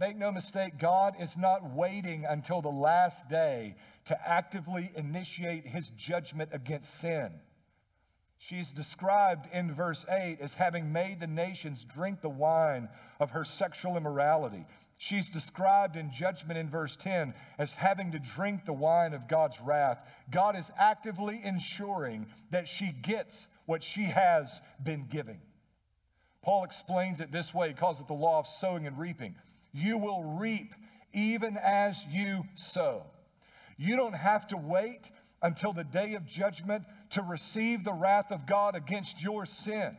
[0.00, 3.76] Make no mistake, God is not waiting until the last day
[4.06, 7.38] to actively initiate his judgment against sin.
[8.38, 12.88] She's described in verse 8 as having made the nations drink the wine
[13.20, 14.64] of her sexual immorality.
[14.96, 19.60] She's described in judgment in verse 10 as having to drink the wine of God's
[19.60, 20.08] wrath.
[20.30, 25.42] God is actively ensuring that she gets what she has been giving.
[26.40, 29.34] Paul explains it this way, he calls it the law of sowing and reaping.
[29.72, 30.74] You will reap
[31.12, 33.04] even as you sow.
[33.76, 35.10] You don't have to wait
[35.42, 39.96] until the day of judgment to receive the wrath of God against your sin.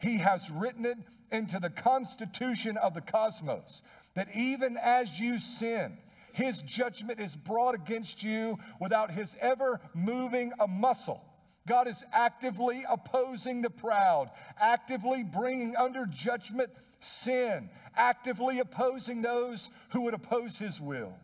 [0.00, 0.98] He has written it
[1.32, 3.82] into the constitution of the cosmos
[4.14, 5.98] that even as you sin,
[6.32, 11.22] his judgment is brought against you without his ever moving a muscle.
[11.66, 20.02] God is actively opposing the proud, actively bringing under judgment sin, actively opposing those who
[20.02, 21.14] would oppose his will.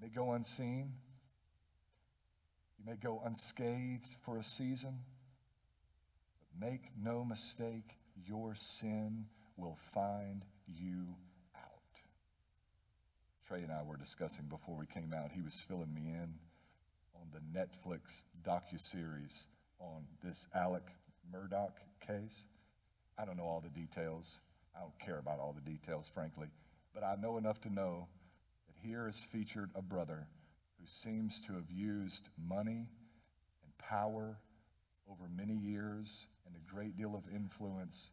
[0.00, 0.92] They go unseen,
[2.78, 5.00] you may go unscathed for a season,
[6.38, 9.26] but make no mistake, your sin
[9.56, 11.16] will find you
[11.56, 11.62] out.
[13.48, 16.34] Trey and I were discussing before we came out, he was filling me in
[17.34, 19.46] the Netflix docu-series
[19.80, 20.84] on this Alec
[21.34, 22.46] Murdaugh case.
[23.18, 24.38] I don't know all the details.
[24.76, 26.46] I don't care about all the details, frankly,
[26.94, 28.06] but I know enough to know
[28.68, 30.28] that here is featured a brother
[30.78, 32.88] who seems to have used money
[33.62, 34.38] and power
[35.10, 38.12] over many years and a great deal of influence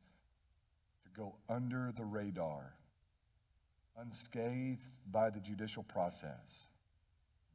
[1.04, 2.74] to go under the radar,
[4.00, 6.68] unscathed by the judicial process,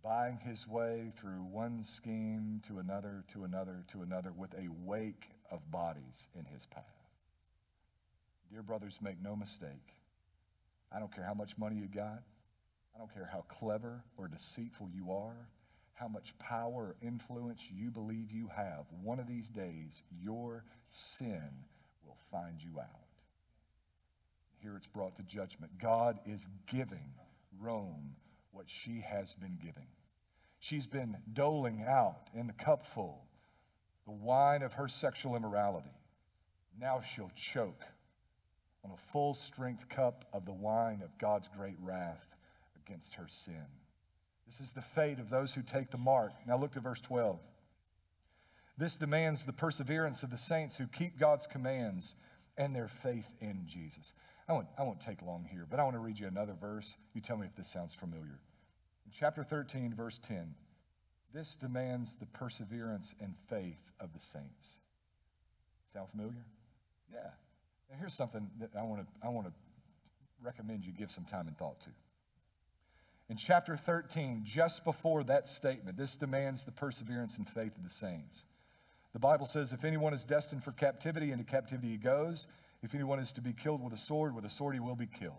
[0.07, 5.31] buying his way through one scheme to another, to another, to another, with a wake
[5.51, 6.85] of bodies in his path.
[8.49, 9.95] Dear brothers, make no mistake.
[10.93, 12.23] I don't care how much money you got.
[12.95, 15.49] I don't care how clever or deceitful you are,
[15.95, 18.85] how much power or influence you believe you have.
[19.03, 21.51] One of these days, your sin
[22.05, 23.09] will find you out.
[24.63, 25.73] Here it's brought to judgment.
[25.83, 27.13] God is giving
[27.59, 28.15] Rome
[28.53, 29.89] what she has been giving.
[30.67, 33.23] She's been doling out in the cupful
[34.05, 35.95] the wine of her sexual immorality.
[36.77, 37.85] Now she'll choke
[38.85, 42.35] on a full strength cup of the wine of God's great wrath
[42.85, 43.65] against her sin.
[44.45, 46.33] This is the fate of those who take the mark.
[46.49, 47.39] Now look to verse 12.
[48.77, 52.17] This demands the perseverance of the saints who keep God's commands
[52.59, 54.13] and their faith in Jesus.
[54.49, 56.97] I won't, I won't take long here, but I want to read you another verse.
[57.15, 58.41] You tell me if this sounds familiar.
[59.07, 60.55] In chapter 13, verse 10,
[61.33, 64.71] this demands the perseverance and faith of the saints.
[65.93, 66.45] Sound familiar?
[67.13, 67.31] Yeah.
[67.91, 69.53] Now here's something that I want to, I want to
[70.43, 71.91] recommend you give some time and thought to.
[73.29, 77.91] In chapter 13, just before that statement, this demands the perseverance and faith of the
[77.91, 78.45] saints.
[79.13, 82.47] The Bible says, if anyone is destined for captivity, into captivity he goes.
[82.83, 85.07] If anyone is to be killed with a sword, with a sword he will be
[85.07, 85.35] killed.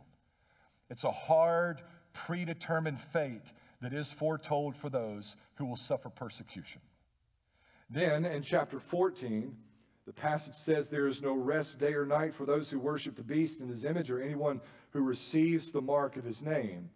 [0.89, 1.81] It's a hard,
[2.25, 6.81] predetermined fate that is foretold for those who will suffer persecution.
[7.89, 9.55] Then in chapter 14,
[10.05, 13.23] the passage says there is no rest day or night for those who worship the
[13.23, 14.61] beast in his image or anyone
[14.91, 16.89] who receives the mark of his name.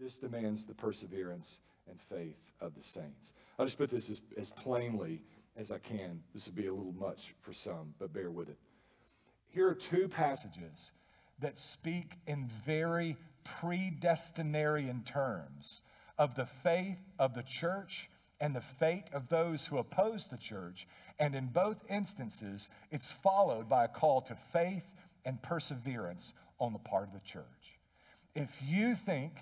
[0.00, 1.58] This demands the perseverance
[1.88, 3.32] and faith of the saints.
[3.58, 5.22] I'll just put this as, as plainly
[5.56, 6.20] as I can.
[6.34, 8.58] This will be a little much for some, but bear with it.
[9.48, 10.90] Here are two passages
[11.38, 13.16] that speak in very
[13.60, 15.80] predestinarian terms
[16.18, 18.08] of the faith of the church
[18.40, 20.86] and the fate of those who oppose the church.
[21.18, 24.84] And in both instances, it's followed by a call to faith
[25.24, 27.44] and perseverance on the part of the church.
[28.34, 29.32] If you think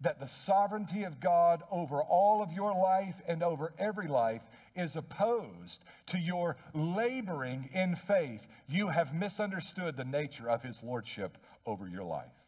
[0.00, 4.42] that the sovereignty of God over all of your life and over every life
[4.74, 11.36] is opposed to your laboring in faith, you have misunderstood the nature of his lordship
[11.66, 12.39] over your life.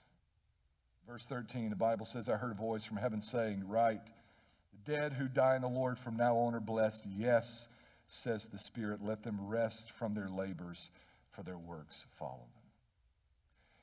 [1.09, 5.13] Verse 13, the Bible says, I heard a voice from heaven saying, Write, the dead
[5.13, 7.05] who die in the Lord from now on are blessed.
[7.07, 7.69] Yes,
[8.07, 10.91] says the Spirit, let them rest from their labors,
[11.31, 12.47] for their works follow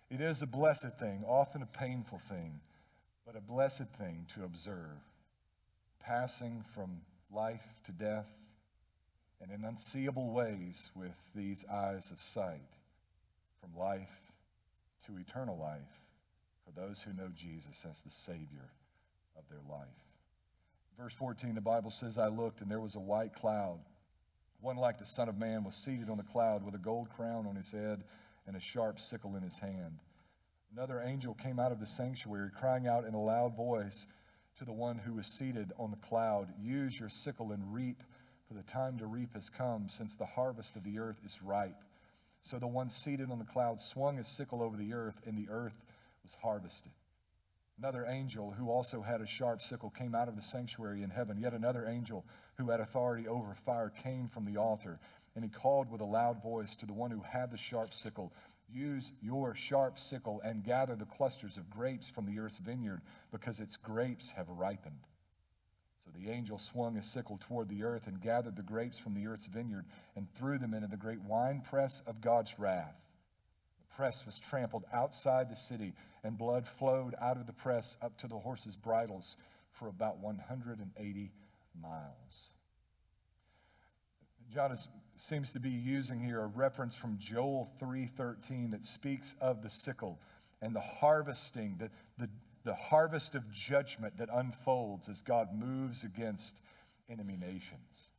[0.10, 0.20] them.
[0.20, 2.62] It is a blessed thing, often a painful thing
[3.32, 4.98] but a blessed thing to observe,
[6.00, 7.02] passing from
[7.32, 8.26] life to death
[9.40, 12.72] and in unseeable ways with these eyes of sight,
[13.62, 14.10] from life
[15.06, 16.02] to eternal life
[16.66, 18.72] for those who know Jesus as the Savior
[19.38, 19.88] of their life.
[20.97, 23.80] Verse 14, the Bible says, I looked, and there was a white cloud.
[24.62, 27.47] One like the Son of Man was seated on the cloud with a gold crown
[27.47, 28.03] on his head
[28.45, 29.99] and a sharp sickle in his hand.
[30.76, 34.05] Another angel came out of the sanctuary, crying out in a loud voice
[34.57, 38.03] to the one who was seated on the cloud Use your sickle and reap,
[38.47, 41.82] for the time to reap has come, since the harvest of the earth is ripe.
[42.41, 45.49] So the one seated on the cloud swung his sickle over the earth, and the
[45.49, 45.82] earth
[46.30, 46.92] was harvested.
[47.80, 51.38] Another angel who also had a sharp sickle came out of the sanctuary in heaven.
[51.40, 52.26] Yet another angel
[52.58, 55.00] who had authority over fire came from the altar,
[55.36, 58.34] and he called with a loud voice to the one who had the sharp sickle
[58.72, 63.02] Use your sharp sickle and gather the clusters of grapes from the earth's vineyard,
[63.32, 65.08] because its grapes have ripened.
[66.06, 69.26] So the angel swung his sickle toward the earth and gathered the grapes from the
[69.26, 72.96] earth's vineyard and threw them into the great winepress of God's wrath.
[73.80, 75.94] The press was trampled outside the city,
[76.24, 79.38] and blood flowed out of the press up to the horses' bridles
[79.72, 81.32] for about 180
[81.82, 82.50] miles.
[84.54, 89.62] John is, seems to be using here a reference from Joel 3:13 that speaks of
[89.62, 90.20] the sickle
[90.62, 92.30] and the harvesting, the, the,
[92.64, 96.56] the harvest of judgment that unfolds as God moves against
[97.10, 98.10] enemy nations.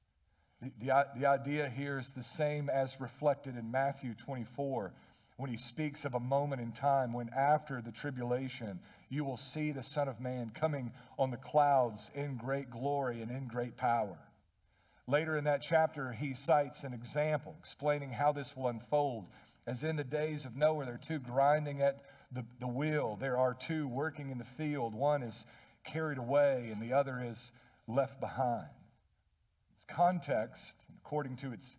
[0.62, 4.92] The, the, the idea here is the same as reflected in Matthew 24
[5.40, 8.78] when he speaks of a moment in time when after the tribulation
[9.08, 13.30] you will see the Son of Man coming on the clouds in great glory and
[13.30, 14.18] in great power.
[15.06, 19.26] Later in that chapter, he cites an example explaining how this will unfold.
[19.66, 23.36] As in the days of Noah, there are two grinding at the, the wheel, there
[23.36, 24.94] are two working in the field.
[24.94, 25.46] One is
[25.84, 27.50] carried away, and the other is
[27.88, 28.68] left behind.
[29.74, 30.74] Its context,
[31.04, 31.76] according to its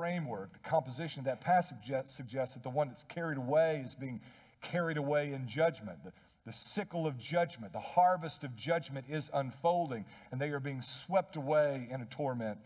[0.00, 4.18] framework, the composition of that passage suggests that the one that's carried away is being
[4.62, 6.02] carried away in judgment.
[6.02, 6.12] The,
[6.46, 11.36] the sickle of judgment, the harvest of judgment is unfolding, and they are being swept
[11.36, 12.58] away in a torment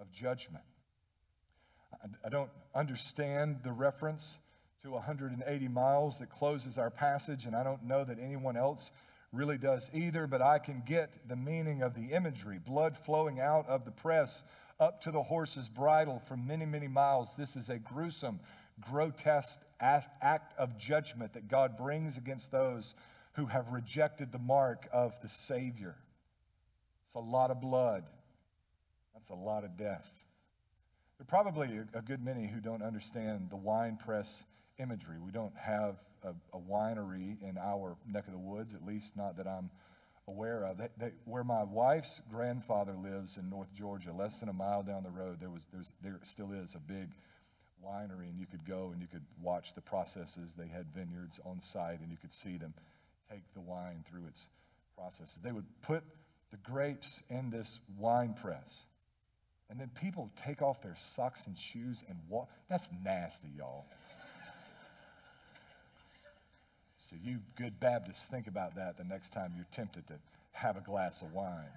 [0.00, 0.64] of judgment.
[2.24, 4.40] I don't understand the reference
[4.82, 8.90] to 180 miles that closes our passage, and I don't know that anyone else
[9.32, 13.68] really does either, but I can get the meaning of the imagery blood flowing out
[13.68, 14.42] of the press
[14.80, 17.34] up to the horse's bridle for many, many miles.
[17.36, 18.40] This is a gruesome,
[18.80, 22.94] grotesque act of judgment that God brings against those
[23.34, 25.96] who have rejected the mark of the Savior.
[27.06, 28.04] It's a lot of blood.
[29.14, 30.08] That's a lot of death.
[31.18, 34.42] There are probably a good many who don't understand the wine press
[34.78, 35.16] imagery.
[35.22, 39.36] We don't have a, a winery in our neck of the woods, at least not
[39.36, 39.70] that I'm
[40.30, 40.78] aware of.
[40.78, 45.02] They, they, where my wife's grandfather lives in North Georgia, less than a mile down
[45.02, 47.08] the road, there was there's, there still is a big
[47.84, 50.54] winery, and you could go and you could watch the processes.
[50.56, 52.74] They had vineyards on site, and you could see them
[53.30, 54.46] take the wine through its
[54.96, 55.38] processes.
[55.42, 56.02] They would put
[56.50, 58.84] the grapes in this wine press.
[59.70, 62.50] And then people take off their socks and shoes and walk.
[62.68, 63.86] That's nasty, y'all.
[67.10, 70.14] So, you good Baptists, think about that the next time you're tempted to
[70.52, 71.72] have a glass of wine.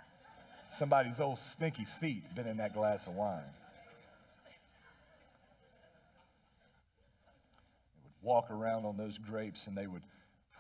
[0.70, 3.42] Somebody's old stinky feet been in that glass of wine.
[7.96, 10.04] They would walk around on those grapes and they would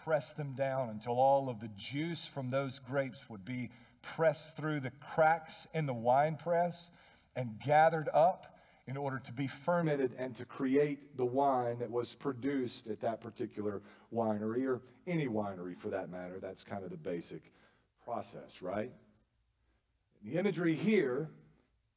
[0.03, 3.69] press them down until all of the juice from those grapes would be
[4.01, 6.89] pressed through the cracks in the wine press
[7.35, 8.52] and gathered up
[8.85, 13.21] in order to be fermented and to create the wine that was produced at that
[13.21, 13.81] particular
[14.13, 16.39] winery or any winery for that matter.
[16.41, 17.53] That's kind of the basic
[18.03, 18.91] process, right?
[20.23, 21.29] The imagery here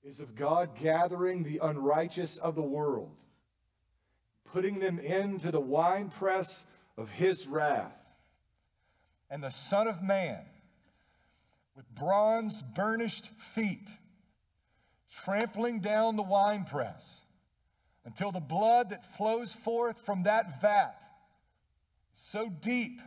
[0.04, 3.10] is of God gathering the unrighteous of the world,
[4.44, 6.64] putting them into the wine press
[6.96, 7.92] of his wrath.
[9.28, 10.44] And the Son of Man,
[11.74, 13.88] with bronze burnished feet,
[15.24, 17.20] trampling down the winepress
[18.04, 21.00] until the blood that flows forth from that vat
[22.12, 23.00] so deep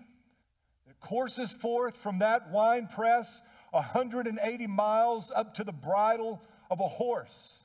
[0.90, 3.42] it courses forth from that winepress
[3.72, 7.56] 180 miles up to the bridle of a horse.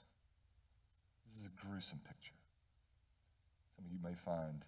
[1.27, 2.35] This is a gruesome picture.
[3.77, 4.65] Some of you may find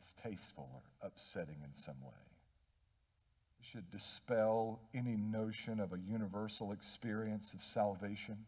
[0.00, 2.12] distasteful or upsetting in some way.
[3.60, 8.38] We should dispel any notion of a universal experience of salvation.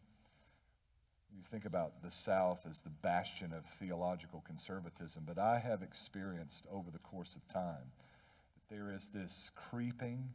[1.35, 6.65] You think about the South as the bastion of theological conservatism, but I have experienced
[6.71, 7.91] over the course of time
[8.55, 10.29] that there is this creeping,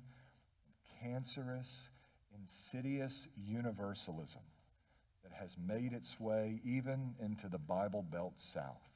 [1.00, 1.88] cancerous,
[2.38, 4.42] insidious universalism
[5.22, 8.88] that has made its way even into the Bible Belt South.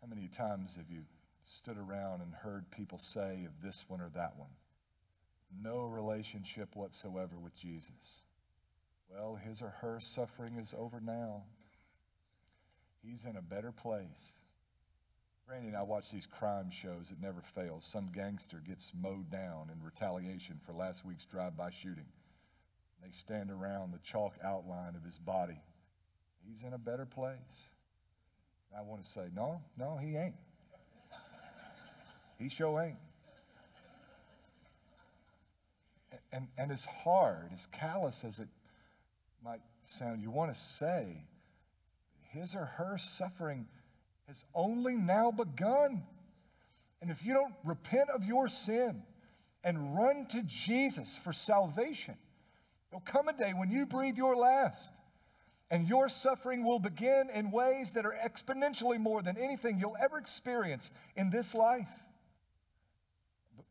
[0.00, 1.02] How many times have you
[1.46, 4.50] stood around and heard people say of this one or that one?
[5.62, 8.22] No relationship whatsoever with Jesus.
[9.14, 11.42] Well, his or her suffering is over now.
[13.04, 14.32] He's in a better place.
[15.48, 17.10] Randy and I watch these crime shows.
[17.10, 17.84] It never fails.
[17.84, 22.06] Some gangster gets mowed down in retaliation for last week's drive-by shooting.
[23.02, 25.60] They stand around the chalk outline of his body.
[26.46, 27.66] He's in a better place.
[28.76, 30.36] I want to say, no, no, he ain't.
[32.38, 32.96] He sure ain't.
[36.32, 38.48] And, and as hard, as callous as it
[39.44, 41.24] might sound, you want to say,
[42.30, 43.66] his or her suffering
[44.28, 46.04] has only now begun.
[47.00, 49.02] And if you don't repent of your sin
[49.64, 52.14] and run to Jesus for salvation,
[52.90, 54.92] there'll come a day when you breathe your last.
[55.70, 60.18] And your suffering will begin in ways that are exponentially more than anything you'll ever
[60.18, 61.88] experience in this life.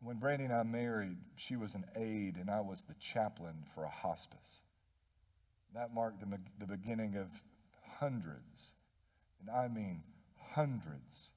[0.02, 3.84] When Brandy and I married, she was an aide and I was the chaplain for
[3.84, 4.62] a hospice.
[5.74, 7.28] That marked the, the beginning of
[8.00, 8.74] hundreds,
[9.40, 10.04] and I mean
[10.54, 11.32] hundreds,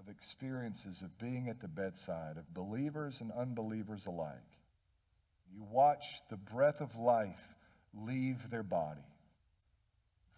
[0.00, 4.34] of experiences of being at the bedside of believers and unbelievers alike.
[5.52, 7.54] You watch the breath of life
[7.92, 9.04] leave their body.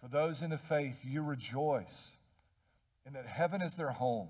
[0.01, 2.09] For those in the faith, you rejoice
[3.05, 4.29] in that heaven is their home.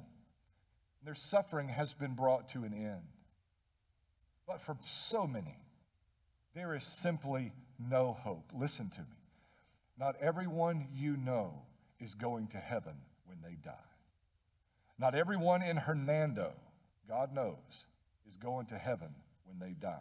[1.04, 3.08] Their suffering has been brought to an end.
[4.48, 5.58] But for so many,
[6.54, 8.52] there is simply no hope.
[8.54, 9.18] Listen to me.
[9.98, 11.54] Not everyone you know
[12.00, 12.96] is going to heaven
[13.26, 13.72] when they die.
[15.00, 16.54] Not everyone in Hernando,
[17.08, 17.86] God knows,
[18.30, 19.10] is going to heaven
[19.46, 20.00] when they die.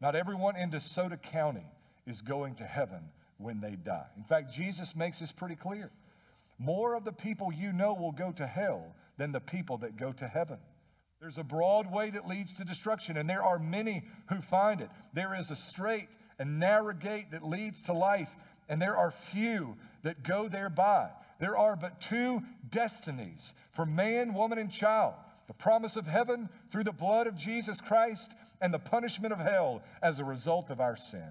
[0.00, 1.66] Not everyone in DeSoto County
[2.06, 4.06] is going to heaven when they die.
[4.16, 5.90] In fact, Jesus makes this pretty clear.
[6.58, 10.12] More of the people you know will go to hell than the people that go
[10.12, 10.58] to heaven.
[11.20, 14.90] There's a broad way that leads to destruction, and there are many who find it.
[15.12, 16.08] There is a straight
[16.40, 18.34] and narrow gate that leads to life,
[18.68, 21.10] and there are few that go thereby.
[21.38, 25.14] There are but two destinies for man, woman, and child
[25.50, 28.30] the promise of heaven through the blood of Jesus Christ,
[28.60, 31.28] and the punishment of hell as a result of our sin.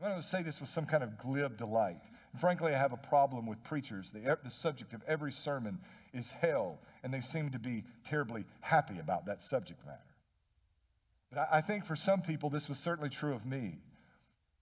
[0.00, 2.00] I'm going to say this with some kind of glib delight.
[2.32, 4.10] And frankly, I have a problem with preachers.
[4.10, 5.80] The, the subject of every sermon
[6.14, 9.98] is hell, and they seem to be terribly happy about that subject matter.
[11.30, 13.78] But I, I think for some people, this was certainly true of me.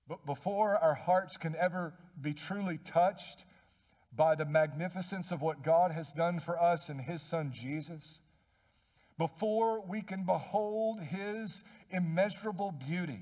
[0.09, 3.45] But before our hearts can ever be truly touched
[4.15, 8.21] by the magnificence of what God has done for us in His Son Jesus,
[9.19, 13.21] before we can behold His immeasurable beauty,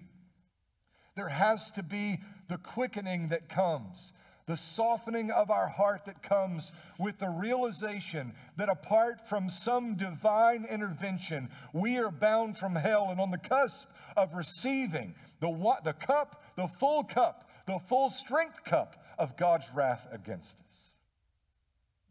[1.17, 2.19] there has to be
[2.49, 4.13] the quickening that comes,
[4.47, 10.67] the softening of our heart that comes with the realization that apart from some divine
[10.67, 16.43] intervention, we are bound from hell and on the cusp of receiving the, the cup,
[16.57, 20.77] the full cup, the full strength cup of God's wrath against us.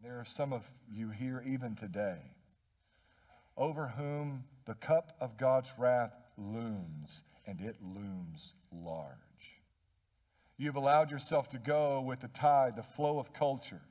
[0.02, 2.18] There are some of you here even today
[3.56, 9.33] over whom the cup of God's wrath looms, and it looms large.
[10.64, 13.82] You've allowed yourself to go with the tide, the flow of culture,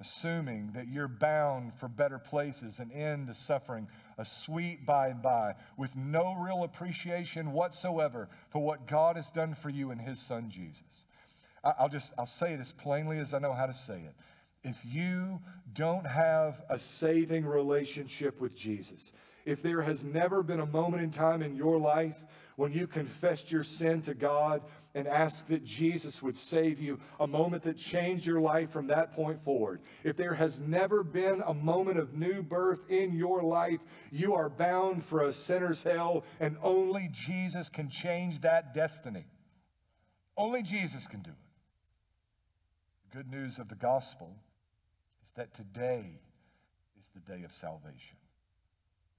[0.00, 3.86] assuming that you're bound for better places, an end to suffering,
[4.16, 9.54] a sweet by and by, with no real appreciation whatsoever for what God has done
[9.54, 11.04] for you in His Son Jesus.
[11.62, 14.14] I'll just, I'll say it as plainly as I know how to say it
[14.64, 15.38] if you
[15.74, 19.12] don't have a saving relationship with Jesus,
[19.44, 22.16] if there has never been a moment in time in your life
[22.56, 24.62] when you confessed your sin to God
[24.94, 29.12] and asked that Jesus would save you, a moment that changed your life from that
[29.12, 29.80] point forward.
[30.02, 33.80] If there has never been a moment of new birth in your life,
[34.10, 39.26] you are bound for a sinner's hell, and only Jesus can change that destiny.
[40.34, 41.36] Only Jesus can do it.
[43.10, 44.34] The good news of the gospel
[45.26, 46.20] is that today
[46.98, 48.16] is the day of salvation.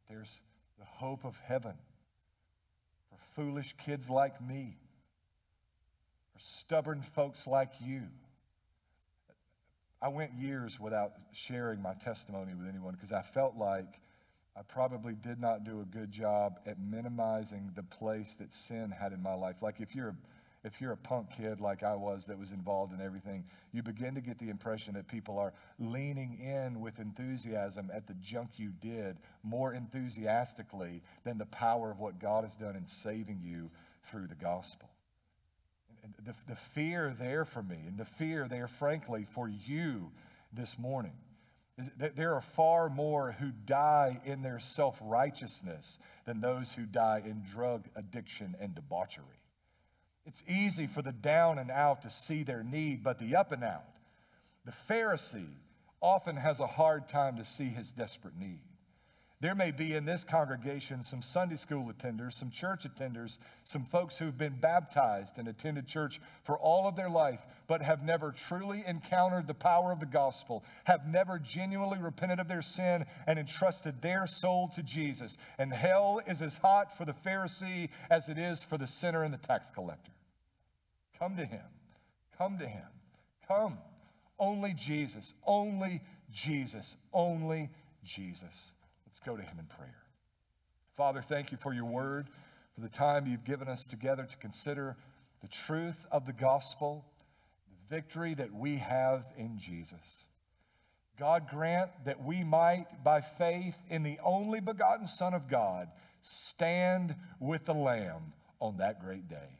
[0.09, 0.41] There's
[0.79, 1.75] the hope of heaven
[3.37, 4.75] foolish kids like me,
[6.35, 8.01] or stubborn folks like you.
[10.01, 14.01] I went years without sharing my testimony with anyone because I felt like
[14.57, 19.13] I probably did not do a good job at minimizing the place that sin had
[19.13, 19.57] in my life.
[19.61, 20.15] Like if you're
[20.67, 24.13] if you're a punk kid like I was that was involved in everything, you begin
[24.15, 28.73] to get the impression that people are leaning in with enthusiasm at the junk you
[28.81, 33.71] did more enthusiastically than the power of what God has done in saving you
[34.03, 34.89] through the gospel.
[36.03, 40.11] And the, the fear there for me, and the fear there, frankly, for you
[40.51, 41.13] this morning,
[41.77, 46.85] is that there are far more who die in their self righteousness than those who
[46.85, 49.41] die in drug addiction and debauchery.
[50.27, 53.63] It's easy for the down and out to see their need, but the up and
[53.63, 53.85] out,
[54.65, 55.53] the Pharisee,
[56.01, 58.59] often has a hard time to see his desperate need.
[59.39, 64.17] There may be in this congregation some Sunday school attenders, some church attenders, some folks
[64.17, 68.83] who've been baptized and attended church for all of their life, but have never truly
[68.85, 74.01] encountered the power of the gospel, have never genuinely repented of their sin and entrusted
[74.01, 75.37] their soul to Jesus.
[75.57, 79.33] And hell is as hot for the Pharisee as it is for the sinner and
[79.33, 80.11] the tax collector.
[81.19, 81.65] Come to him.
[82.37, 82.87] Come to him.
[83.47, 83.77] Come.
[84.39, 85.33] Only Jesus.
[85.45, 86.01] Only
[86.31, 86.95] Jesus.
[87.13, 87.69] Only
[88.03, 88.71] Jesus.
[89.05, 90.03] Let's go to him in prayer.
[90.95, 92.27] Father, thank you for your word,
[92.75, 94.95] for the time you've given us together to consider
[95.41, 97.05] the truth of the gospel,
[97.69, 100.25] the victory that we have in Jesus.
[101.19, 105.89] God grant that we might, by faith in the only begotten Son of God,
[106.21, 109.59] stand with the Lamb on that great day.